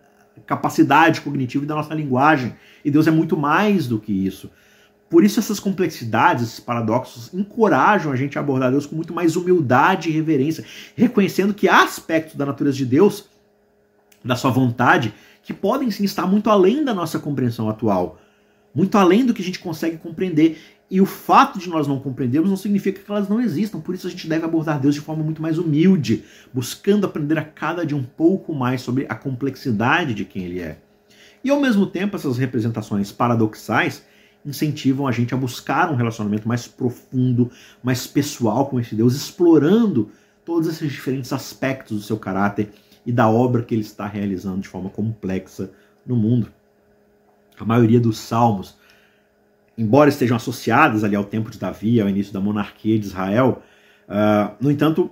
capacidade 0.45 1.21
cognitiva 1.21 1.63
e 1.63 1.67
da 1.67 1.75
nossa 1.75 1.93
linguagem. 1.93 2.53
E 2.83 2.91
Deus 2.91 3.07
é 3.07 3.12
muito 3.12 3.38
mais 3.38 3.88
do 3.88 3.97
que 3.97 4.12
isso. 4.12 4.51
Por 5.10 5.23
isso 5.23 5.39
essas 5.39 5.57
complexidades, 5.57 6.43
esses 6.43 6.60
paradoxos 6.60 7.33
encorajam 7.33 8.12
a 8.12 8.15
gente 8.17 8.38
a 8.38 8.41
abordar 8.41 8.71
Deus 8.71 8.86
com 8.86 8.93
muito 8.93 9.13
mais 9.13 9.38
humildade 9.38 10.10
e 10.10 10.12
reverência, 10.12 10.65
reconhecendo 10.97 11.53
que 11.53 11.69
há 11.69 11.81
aspectos 11.81 12.36
da 12.36 12.45
natureza 12.45 12.75
de 12.75 12.86
Deus, 12.86 13.29
da 14.21 14.36
sua 14.36 14.51
vontade, 14.51 15.13
que 15.47 15.53
podem 15.53 15.89
sim 15.89 16.03
estar 16.03 16.27
muito 16.27 16.49
além 16.49 16.83
da 16.83 16.93
nossa 16.93 17.17
compreensão 17.17 17.69
atual, 17.69 18.19
muito 18.75 18.97
além 18.97 19.25
do 19.25 19.33
que 19.33 19.41
a 19.41 19.45
gente 19.45 19.60
consegue 19.60 19.95
compreender. 19.95 20.60
E 20.91 20.99
o 20.99 21.05
fato 21.05 21.57
de 21.57 21.69
nós 21.69 21.88
não 21.88 22.01
compreendermos 22.01 22.49
não 22.49 22.57
significa 22.57 23.01
que 23.01 23.10
elas 23.10 23.29
não 23.29 23.39
existam, 23.39 23.79
por 23.79 23.95
isso 23.95 24.07
a 24.07 24.10
gente 24.10 24.27
deve 24.27 24.43
abordar 24.43 24.77
Deus 24.77 24.93
de 24.93 24.99
forma 24.99 25.23
muito 25.23 25.41
mais 25.41 25.57
humilde, 25.57 26.25
buscando 26.53 27.05
aprender 27.05 27.39
a 27.39 27.45
cada 27.45 27.86
dia 27.86 27.95
um 27.95 28.03
pouco 28.03 28.53
mais 28.53 28.81
sobre 28.81 29.05
a 29.07 29.15
complexidade 29.15 30.13
de 30.13 30.25
quem 30.25 30.43
Ele 30.43 30.60
é. 30.60 30.79
E 31.41 31.49
ao 31.49 31.62
mesmo 31.62 31.86
tempo, 31.86 32.17
essas 32.17 32.38
representações 32.38 33.10
paradoxais 33.10 34.03
incentivam 34.45 35.07
a 35.07 35.13
gente 35.13 35.33
a 35.33 35.38
buscar 35.38 35.89
um 35.89 35.95
relacionamento 35.95 36.45
mais 36.45 36.67
profundo, 36.67 37.49
mais 37.81 38.05
pessoal 38.05 38.65
com 38.65 38.81
esse 38.81 38.93
Deus, 38.95 39.15
explorando 39.15 40.12
todos 40.43 40.67
esses 40.67 40.91
diferentes 40.91 41.31
aspectos 41.31 41.99
do 41.99 42.03
seu 42.03 42.17
caráter 42.17 42.69
e 43.08 43.12
da 43.12 43.28
obra 43.28 43.63
que 43.63 43.74
ele 43.74 43.82
está 43.82 44.06
realizando 44.06 44.60
de 44.60 44.67
forma 44.67 44.89
complexa 44.89 45.72
no 46.06 46.15
mundo. 46.15 46.52
A 47.58 47.65
maioria 47.65 48.00
dos 48.00 48.20
salmos, 48.20 48.78
embora 49.78 50.10
estejam 50.10 50.38
associadas 50.38 51.04
ali 51.04 51.15
ao 51.15 51.24
tempo 51.24 51.50
de 51.50 51.58
Davi, 51.58 52.00
ao 52.00 52.10
início 52.10 52.34
da 52.34 52.39
monarquia 52.39 53.00
de 53.00 53.06
Israel, 53.08 53.63
uh, 54.08 54.54
no 54.62 54.70
entanto, 54.70 55.10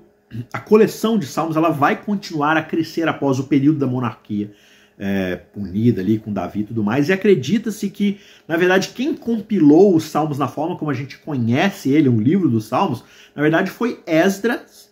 a 0.53 0.60
coleção 0.60 1.17
de 1.17 1.25
salmos 1.25 1.55
ela 1.55 1.69
vai 1.69 1.95
continuar 1.95 2.58
a 2.58 2.62
crescer 2.62 3.08
após 3.08 3.39
o 3.39 3.45
período 3.45 3.79
da 3.79 3.88
monarquia 3.88 4.51
é, 4.97 5.41
unida 5.55 6.01
ali 6.01 6.17
com 6.17 6.31
Davi 6.31 6.62
e 6.62 6.63
tudo 6.65 6.84
mais, 6.84 7.10
e 7.10 7.13
acredita-se 7.13 7.89
que, 7.89 8.19
na 8.47 8.58
verdade, 8.58 8.89
quem 8.89 9.13
compilou 9.13 9.95
os 9.95 10.05
Salmos 10.05 10.38
na 10.38 10.47
forma 10.47 10.77
como 10.77 10.91
a 10.91 10.93
gente 10.93 11.17
conhece 11.17 11.89
ele, 11.91 12.10
um 12.10 12.19
livro 12.19 12.49
dos 12.49 12.65
Salmos, 12.65 13.03
na 13.36 13.41
verdade 13.41 13.69
foi 13.69 14.01
Esdras, 14.05 14.84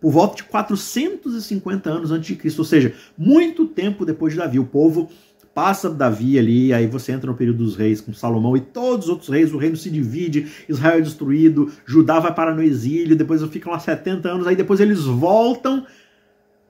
por 0.00 0.12
volta 0.12 0.36
de 0.36 0.44
450 0.44 1.90
anos 1.90 2.10
antes 2.10 2.28
de 2.28 2.36
Cristo, 2.36 2.60
ou 2.60 2.64
seja, 2.64 2.94
muito 3.16 3.66
tempo 3.66 4.04
depois 4.04 4.32
de 4.32 4.38
Davi. 4.38 4.58
O 4.58 4.64
povo 4.64 5.10
passa 5.58 5.90
Davi 5.90 6.38
ali, 6.38 6.72
aí 6.72 6.86
você 6.86 7.10
entra 7.10 7.28
no 7.28 7.36
período 7.36 7.64
dos 7.64 7.74
reis 7.74 8.00
com 8.00 8.14
Salomão 8.14 8.56
e 8.56 8.60
todos 8.60 9.06
os 9.06 9.10
outros 9.10 9.28
reis, 9.28 9.52
o 9.52 9.58
reino 9.58 9.76
se 9.76 9.90
divide, 9.90 10.46
Israel 10.68 10.98
é 10.98 11.00
destruído, 11.00 11.72
Judá 11.84 12.20
vai 12.20 12.32
para 12.32 12.54
no 12.54 12.62
exílio, 12.62 13.16
depois 13.16 13.42
ficam 13.46 13.72
lá 13.72 13.78
70 13.80 14.28
anos, 14.28 14.46
aí 14.46 14.54
depois 14.54 14.78
eles 14.78 15.02
voltam 15.02 15.84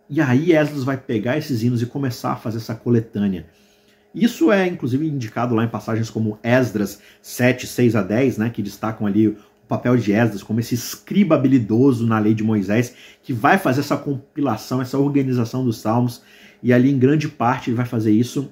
e 0.09 0.23
aí 0.23 0.53
Esdras 0.53 0.85
vai 0.85 0.97
pegar 0.97 1.37
esses 1.37 1.63
hinos 1.63 1.83
e 1.83 1.87
começar 1.87 2.33
a 2.33 2.37
fazer 2.37 2.57
essa 2.57 2.75
coletânea. 2.75 3.47
Isso 4.15 4.51
é 4.51 4.67
inclusive 4.67 5.07
indicado 5.07 5.55
lá 5.55 5.65
em 5.65 5.69
passagens 5.69 6.09
como 6.09 6.39
Esdras 6.43 6.99
7, 7.21 7.67
6 7.67 7.95
a 7.95 8.03
10, 8.03 8.39
né, 8.39 8.49
que 8.49 8.63
destacam 8.63 9.07
ali 9.07 9.37
papel 9.69 9.97
de 9.97 10.13
Esdras 10.13 10.43
como 10.43 10.61
esse 10.61 10.75
escriba 10.75 11.35
habilidoso 11.35 12.07
na 12.07 12.19
lei 12.19 12.35
de 12.35 12.43
Moisés, 12.43 12.95
que 13.23 13.33
vai 13.33 13.59
fazer 13.59 13.81
essa 13.81 13.97
compilação, 13.97 14.81
essa 14.81 14.99
organização 14.99 15.65
dos 15.65 15.79
salmos, 15.79 16.23
e 16.63 16.73
ali 16.73 16.91
em 16.91 16.99
grande 16.99 17.29
parte 17.29 17.71
ele 17.71 17.77
vai 17.77 17.87
fazer 17.87 18.11
isso 18.11 18.51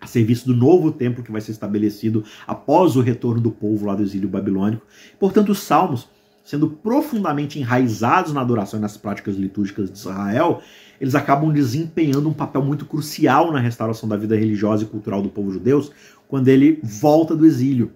a 0.00 0.06
serviço 0.06 0.46
do 0.46 0.54
novo 0.54 0.92
templo 0.92 1.22
que 1.22 1.32
vai 1.32 1.40
ser 1.40 1.52
estabelecido 1.52 2.24
após 2.46 2.96
o 2.96 3.00
retorno 3.00 3.40
do 3.40 3.50
povo 3.50 3.86
lá 3.86 3.94
do 3.94 4.02
exílio 4.02 4.28
babilônico. 4.28 4.86
Portanto, 5.18 5.50
os 5.50 5.58
salmos 5.58 6.08
sendo 6.46 6.70
profundamente 6.70 7.58
enraizados 7.58 8.32
na 8.32 8.40
adoração 8.40 8.78
e 8.78 8.82
nas 8.82 8.96
práticas 8.96 9.34
litúrgicas 9.34 9.90
de 9.90 9.98
Israel, 9.98 10.62
eles 11.00 11.16
acabam 11.16 11.52
desempenhando 11.52 12.28
um 12.28 12.32
papel 12.32 12.62
muito 12.62 12.86
crucial 12.86 13.50
na 13.50 13.58
restauração 13.58 14.08
da 14.08 14.16
vida 14.16 14.36
religiosa 14.36 14.84
e 14.84 14.86
cultural 14.86 15.20
do 15.20 15.28
povo 15.28 15.50
judeu 15.50 15.84
quando 16.28 16.46
ele 16.46 16.78
volta 16.84 17.34
do 17.34 17.44
exílio. 17.44 17.90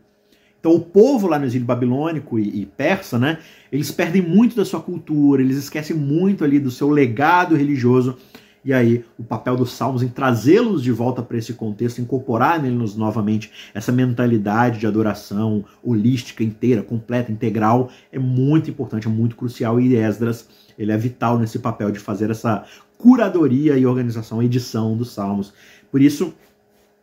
Então, 0.61 0.75
o 0.75 0.81
povo 0.81 1.27
lá 1.27 1.39
no 1.39 1.47
exílio 1.47 1.67
babilônico 1.67 2.39
e, 2.39 2.61
e, 2.61 2.67
persa, 2.67 3.19
né, 3.19 3.39
eles 3.73 3.91
perdem 3.91 4.23
muito 4.23 4.55
da 4.55 4.65
sua 4.65 4.81
cultura, 4.81 5.43
eles 5.43 5.57
esquecem 5.57 5.97
muito 5.97 6.45
ali 6.45 6.61
do 6.61 6.71
seu 6.71 6.89
legado 6.91 7.57
religioso 7.57 8.17
e 8.63 8.75
aí, 8.75 9.05
o 9.19 9.25
papel 9.25 9.57
dos 9.57 9.73
salmos 9.73 10.03
em 10.03 10.09
trazê-los 10.09 10.83
de 10.83 10.93
volta 10.93 11.23
para 11.23 11.39
esse 11.39 11.55
contexto, 11.55 12.01
incorporar 12.01 12.61
neles 12.61 12.95
novamente 12.95 13.51
essa 13.73 13.91
mentalidade 13.91 14.79
de 14.79 14.87
adoração 14.87 15.65
holística, 15.83 16.45
inteira, 16.45 16.83
completa, 16.83 17.33
integral, 17.33 17.91
é 18.13 18.19
muito 18.19 18.69
importante, 18.69 19.07
é 19.07 19.11
muito 19.11 19.35
crucial. 19.35 19.81
E 19.81 19.97
Esdras, 19.97 20.47
ele 20.79 20.93
é 20.93 20.97
vital 20.97 21.39
nesse 21.39 21.59
papel 21.59 21.91
de 21.91 21.99
fazer 21.99 22.31
essa 22.31 22.65
curadoria 22.99 23.79
e 23.79 23.87
organização, 23.87 24.43
edição 24.43 24.95
dos 24.95 25.11
salmos. 25.11 25.55
Por 25.91 26.03
isso, 26.03 26.35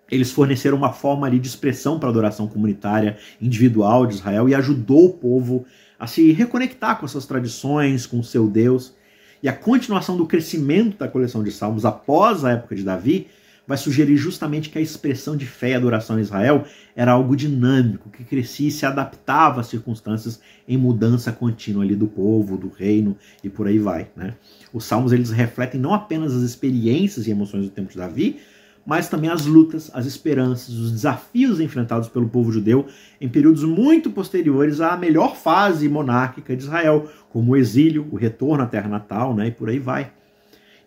eles 0.10 0.32
forneceram 0.32 0.78
uma 0.78 0.94
forma 0.94 1.28
ali 1.28 1.40
de 1.40 1.48
expressão 1.48 2.00
para 2.00 2.10
a 2.10 2.12
adoração 2.12 2.48
comunitária 2.48 3.18
individual 3.42 4.06
de 4.06 4.16
Israel 4.16 4.48
e 4.48 4.56
ajudou 4.56 5.06
o 5.06 5.14
povo 5.14 5.66
a 6.00 6.08
se 6.08 6.32
reconectar 6.32 7.00
com 7.00 7.08
suas 7.08 7.26
tradições, 7.26 8.06
com 8.06 8.20
o 8.20 8.24
seu 8.24 8.48
Deus. 8.48 8.94
E 9.42 9.50
a 9.50 9.54
continuação 9.54 10.18
do 10.18 10.26
crescimento 10.26 10.98
da 10.98 11.08
coleção 11.08 11.44
de 11.44 11.52
salmos 11.52 11.86
após 11.86 12.44
a 12.46 12.52
época 12.52 12.76
de 12.76 12.84
Davi 12.84 13.28
vai 13.68 13.78
sugerir 13.78 14.16
justamente 14.16 14.70
que 14.70 14.78
a 14.78 14.82
expressão 14.82 15.36
de 15.36 15.46
fé 15.46 15.72
e 15.72 15.74
adoração 15.74 16.18
em 16.18 16.22
Israel 16.22 16.64
era 16.96 17.12
algo 17.12 17.36
dinâmico, 17.36 18.10
que 18.10 18.24
crescia 18.24 18.70
e 18.70 18.72
se 18.72 18.86
adaptava 18.86 19.60
às 19.60 19.68
circunstâncias 19.68 20.40
em 20.66 20.78
mudança 20.78 21.34
contínua 21.34 21.84
ali 21.84 21.94
do 21.94 22.08
povo, 22.08 22.58
do 22.58 22.70
reino 22.70 23.18
e 23.44 23.50
por 23.50 23.68
aí 23.68 23.78
vai. 23.78 24.08
Né? 24.16 24.36
Os 24.72 24.86
salmos 24.86 25.12
eles 25.12 25.32
refletem 25.32 25.82
não 25.82 25.94
apenas 25.94 26.34
as 26.34 26.44
experiências 26.44 27.28
e 27.28 27.32
emoções 27.32 27.66
do 27.66 27.70
tempo 27.70 27.92
de 27.92 27.98
Davi, 27.98 28.40
mas 28.88 29.10
também 29.10 29.30
as 29.30 29.46
lutas, 29.46 29.92
as 29.94 30.06
esperanças, 30.06 30.70
os 30.70 30.94
desafios 30.94 31.60
enfrentados 31.60 32.08
pelo 32.08 32.30
povo 32.30 32.54
judeu 32.54 32.86
em 33.20 33.28
períodos 33.28 33.66
muito 33.66 34.10
posteriores 34.10 34.80
à 34.80 34.96
melhor 34.96 35.36
fase 35.36 35.90
monárquica 35.90 36.56
de 36.56 36.64
Israel, 36.64 37.06
como 37.30 37.52
o 37.52 37.58
exílio, 37.58 38.08
o 38.10 38.16
retorno 38.16 38.64
à 38.64 38.66
terra 38.66 38.88
natal, 38.88 39.36
né, 39.36 39.48
e 39.48 39.52
por 39.52 39.68
aí 39.68 39.78
vai. 39.78 40.14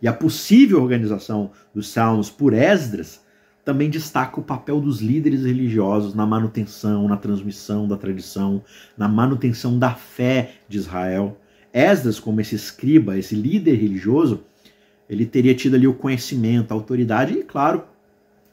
E 0.01 0.09
a 0.09 0.15
possível 0.15 0.81
organização 0.81 1.51
dos 1.75 1.89
salmos 1.89 2.31
por 2.31 2.55
Esdras 2.55 3.21
também 3.63 3.91
destaca 3.91 4.41
o 4.41 4.45
papel 4.45 4.81
dos 4.81 5.03
líderes 5.03 5.45
religiosos 5.45 6.15
na 6.15 6.25
manutenção, 6.25 7.07
na 7.07 7.19
transmissão 7.19 7.87
da 7.87 7.99
tradição, 7.99 8.65
na 8.97 9.09
manutenção 9.09 9.79
da 9.79 9.91
fé 9.91 10.53
de 10.67 10.79
Israel. 10.79 11.39
Esdras, 11.71 12.19
como 12.19 12.41
esse 12.41 12.55
escriba, 12.55 13.19
esse 13.19 13.35
líder 13.35 13.75
religioso, 13.75 14.43
ele 15.07 15.27
teria 15.27 15.55
tido 15.55 15.75
ali 15.75 15.87
o 15.87 15.93
conhecimento, 15.93 16.73
a 16.73 16.75
autoridade 16.75 17.35
e, 17.35 17.43
claro, 17.43 17.90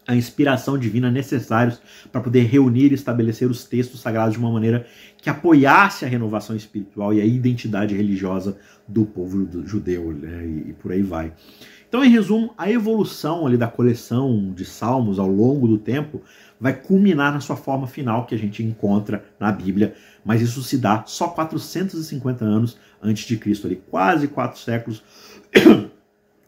a 0.08 0.15
inspiração 0.15 0.78
divina 0.78 1.12
necessários 1.12 1.82
para 2.12 2.22
poder 2.22 2.43
reunir 2.43 2.91
e 2.91 2.96
estabelecer 2.96 3.52
os 3.52 3.65
textos 3.65 4.00
sagrados 4.00 4.34
de 4.34 4.39
uma 4.39 4.52
maneira 4.52 4.88
que 5.17 5.30
apoiasse 5.30 6.06
a 6.06 6.08
renovação 6.08 6.56
espiritual 6.56 7.13
e 7.13 7.20
a 7.20 7.26
identidade 7.26 7.93
religiosa 7.93 8.58
do 8.88 9.06
povo 9.06 9.48
judeu, 9.65 10.13
né? 10.13 10.46
e, 10.46 10.70
e 10.70 10.74
por 10.74 10.93
aí 10.93 11.02
vai. 11.02 11.34
Então, 11.89 12.04
em 12.04 12.10
resumo, 12.10 12.54
a 12.58 12.70
evolução 12.70 13.46
ali 13.46 13.58
da 13.58 13.67
coleção 13.67 14.54
de 14.54 14.65
salmos 14.65 15.20
ao 15.20 15.28
longo 15.28 15.67
do 15.67 15.78
tempo 15.78 16.22
vai 16.60 16.74
culminar 16.74 17.34
na 17.34 17.39
sua 17.39 17.56
forma 17.56 17.88
final 17.88 18.26
que 18.26 18.36
a 18.36 18.38
gente 18.38 18.63
encontra 18.63 19.24
na 19.39 19.52
Bíblia, 19.52 19.93
mas 20.24 20.41
isso 20.41 20.62
se 20.63 20.78
dá 20.78 21.04
só 21.06 21.28
450 21.30 22.43
anos 22.43 22.78
antes 23.02 23.26
de 23.26 23.38
Cristo, 23.38 23.67
ali, 23.67 23.82
quase 23.89 24.28
quatro 24.28 24.60
séculos 24.60 25.04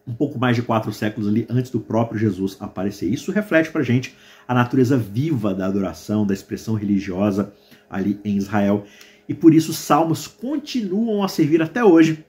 um 0.10 0.14
pouco 0.16 0.40
mais 0.40 0.56
de 0.56 0.64
quatro 0.64 0.92
séculos 0.92 1.30
ali 1.30 1.46
antes 1.48 1.70
do 1.70 1.80
próprio 1.80 2.20
Jesus 2.20 2.58
aparecer. 2.60 3.08
Isso 3.08 3.32
reflete 3.32 3.70
para 3.70 3.84
gente 3.84 4.16
a 4.48 4.56
natureza 4.56 4.98
viva 4.98 5.54
da 5.54 5.68
adoração, 5.68 6.26
da 6.26 6.34
expressão 6.34 6.74
religiosa 6.74 7.54
ali 7.88 8.20
em 8.26 8.36
Israel. 8.36 8.86
E 9.28 9.34
por 9.36 9.54
isso 9.54 9.70
os 9.70 9.78
salmos 9.78 10.26
continuam 10.26 11.24
a 11.24 11.28
servir 11.28 11.62
até 11.62 11.84
hoje 11.84 12.26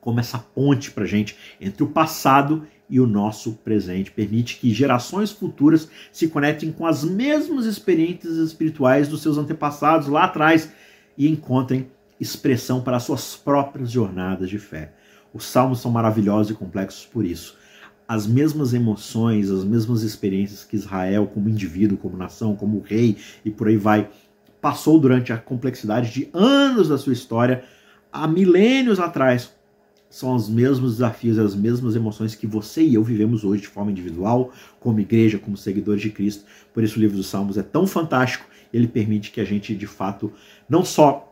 como 0.00 0.20
essa 0.20 0.38
ponte 0.38 0.90
para 0.90 1.06
gente 1.06 1.34
entre 1.58 1.82
o 1.82 1.88
passado 1.88 2.66
e 2.90 3.00
o 3.00 3.06
nosso 3.06 3.52
presente. 3.64 4.10
Permite 4.10 4.58
que 4.58 4.72
gerações 4.72 5.30
futuras 5.30 5.88
se 6.12 6.28
conectem 6.28 6.70
com 6.70 6.86
as 6.86 7.02
mesmas 7.02 7.64
experiências 7.64 8.36
espirituais 8.36 9.08
dos 9.08 9.22
seus 9.22 9.38
antepassados 9.38 10.08
lá 10.08 10.24
atrás 10.24 10.70
e 11.16 11.26
encontrem 11.26 11.90
expressão 12.20 12.82
para 12.82 12.98
as 12.98 13.04
suas 13.04 13.34
próprias 13.34 13.90
jornadas 13.90 14.50
de 14.50 14.58
fé. 14.58 14.92
Os 15.32 15.44
salmos 15.44 15.80
são 15.80 15.90
maravilhosos 15.90 16.50
e 16.50 16.54
complexos 16.54 17.06
por 17.06 17.24
isso. 17.24 17.56
As 18.06 18.26
mesmas 18.26 18.72
emoções, 18.72 19.50
as 19.50 19.64
mesmas 19.64 20.02
experiências 20.02 20.64
que 20.64 20.76
Israel, 20.76 21.26
como 21.26 21.48
indivíduo, 21.48 21.98
como 21.98 22.16
nação, 22.16 22.56
como 22.56 22.80
rei 22.80 23.16
e 23.44 23.50
por 23.50 23.68
aí 23.68 23.76
vai, 23.76 24.08
passou 24.60 24.98
durante 24.98 25.32
a 25.32 25.38
complexidade 25.38 26.10
de 26.10 26.30
anos 26.32 26.88
da 26.88 26.96
sua 26.96 27.12
história, 27.12 27.64
há 28.10 28.26
milênios 28.26 28.98
atrás, 28.98 29.52
são 30.10 30.34
os 30.34 30.48
mesmos 30.48 30.92
desafios, 30.92 31.38
as 31.38 31.54
mesmas 31.54 31.94
emoções 31.94 32.34
que 32.34 32.46
você 32.46 32.82
e 32.82 32.94
eu 32.94 33.04
vivemos 33.04 33.44
hoje 33.44 33.62
de 33.62 33.68
forma 33.68 33.90
individual, 33.90 34.52
como 34.80 35.00
igreja, 35.00 35.38
como 35.38 35.56
seguidores 35.56 36.00
de 36.00 36.10
Cristo. 36.10 36.44
Por 36.72 36.82
isso 36.82 36.98
o 36.98 37.00
livro 37.00 37.16
dos 37.16 37.26
Salmos 37.26 37.58
é 37.58 37.62
tão 37.62 37.86
fantástico, 37.86 38.46
ele 38.72 38.88
permite 38.88 39.30
que 39.30 39.40
a 39.40 39.44
gente 39.44 39.74
de 39.74 39.86
fato 39.86 40.32
não 40.68 40.84
só 40.84 41.27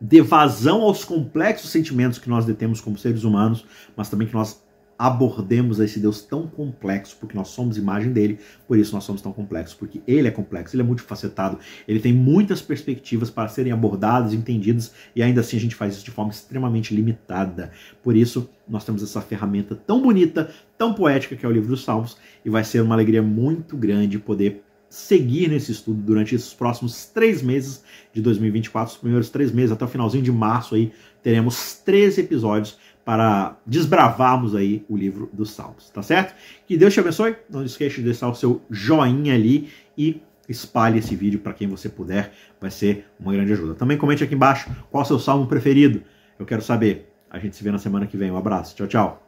dê 0.00 0.22
vazão 0.22 0.82
aos 0.82 1.04
complexos 1.04 1.70
sentimentos 1.70 2.18
que 2.18 2.28
nós 2.28 2.44
detemos 2.44 2.80
como 2.80 2.98
seres 2.98 3.24
humanos, 3.24 3.64
mas 3.96 4.08
também 4.08 4.28
que 4.28 4.34
nós 4.34 4.62
abordemos 4.98 5.78
esse 5.78 6.00
Deus 6.00 6.22
tão 6.22 6.48
complexo, 6.48 7.16
porque 7.20 7.36
nós 7.36 7.48
somos 7.48 7.78
imagem 7.78 8.12
dele, 8.12 8.40
por 8.66 8.76
isso 8.76 8.92
nós 8.92 9.04
somos 9.04 9.22
tão 9.22 9.32
complexos, 9.32 9.74
porque 9.74 10.02
ele 10.08 10.26
é 10.26 10.30
complexo, 10.30 10.74
ele 10.74 10.82
é 10.82 10.84
multifacetado, 10.84 11.58
ele 11.86 12.00
tem 12.00 12.12
muitas 12.12 12.60
perspectivas 12.60 13.30
para 13.30 13.48
serem 13.48 13.70
abordadas, 13.70 14.32
entendidas, 14.32 14.92
e 15.14 15.22
ainda 15.22 15.40
assim 15.40 15.56
a 15.56 15.60
gente 15.60 15.76
faz 15.76 15.94
isso 15.94 16.04
de 16.04 16.10
forma 16.10 16.32
extremamente 16.32 16.92
limitada. 16.92 17.70
Por 18.02 18.16
isso, 18.16 18.50
nós 18.68 18.84
temos 18.84 19.02
essa 19.02 19.20
ferramenta 19.20 19.76
tão 19.76 20.02
bonita, 20.02 20.50
tão 20.76 20.92
poética 20.92 21.36
que 21.36 21.46
é 21.46 21.48
o 21.48 21.52
livro 21.52 21.68
dos 21.68 21.84
Salmos, 21.84 22.16
e 22.44 22.50
vai 22.50 22.64
ser 22.64 22.80
uma 22.80 22.96
alegria 22.96 23.22
muito 23.22 23.76
grande 23.76 24.18
poder 24.18 24.64
seguir 24.88 25.48
nesse 25.48 25.72
estudo 25.72 26.00
durante 26.00 26.34
esses 26.34 26.54
próximos 26.54 27.06
três 27.06 27.42
meses 27.42 27.84
de 28.12 28.22
2024, 28.22 28.94
os 28.94 29.00
primeiros 29.00 29.30
três 29.30 29.52
meses, 29.52 29.72
até 29.72 29.84
o 29.84 29.88
finalzinho 29.88 30.22
de 30.22 30.32
março 30.32 30.74
aí, 30.74 30.92
teremos 31.22 31.74
três 31.84 32.16
episódios 32.18 32.78
para 33.04 33.56
desbravarmos 33.66 34.54
aí 34.54 34.84
o 34.88 34.96
livro 34.96 35.30
dos 35.32 35.50
Salmos, 35.52 35.88
tá 35.90 36.02
certo? 36.02 36.34
Que 36.66 36.76
Deus 36.76 36.92
te 36.92 37.00
abençoe, 37.00 37.36
não 37.48 37.64
esqueça 37.64 37.96
de 37.96 38.02
deixar 38.02 38.28
o 38.28 38.34
seu 38.34 38.60
joinha 38.70 39.34
ali 39.34 39.70
e 39.96 40.20
espalhe 40.48 40.98
esse 40.98 41.14
vídeo 41.16 41.40
para 41.40 41.52
quem 41.52 41.68
você 41.68 41.88
puder, 41.88 42.32
vai 42.60 42.70
ser 42.70 43.06
uma 43.18 43.32
grande 43.32 43.52
ajuda. 43.52 43.74
Também 43.74 43.96
comente 43.96 44.24
aqui 44.24 44.34
embaixo 44.34 44.70
qual 44.90 45.02
é 45.02 45.04
o 45.04 45.08
seu 45.08 45.18
salmo 45.18 45.46
preferido, 45.46 46.02
eu 46.38 46.46
quero 46.46 46.62
saber. 46.62 47.12
A 47.30 47.38
gente 47.38 47.56
se 47.56 47.64
vê 47.64 47.70
na 47.70 47.78
semana 47.78 48.06
que 48.06 48.16
vem, 48.16 48.30
um 48.30 48.36
abraço, 48.36 48.74
tchau, 48.74 48.86
tchau. 48.86 49.27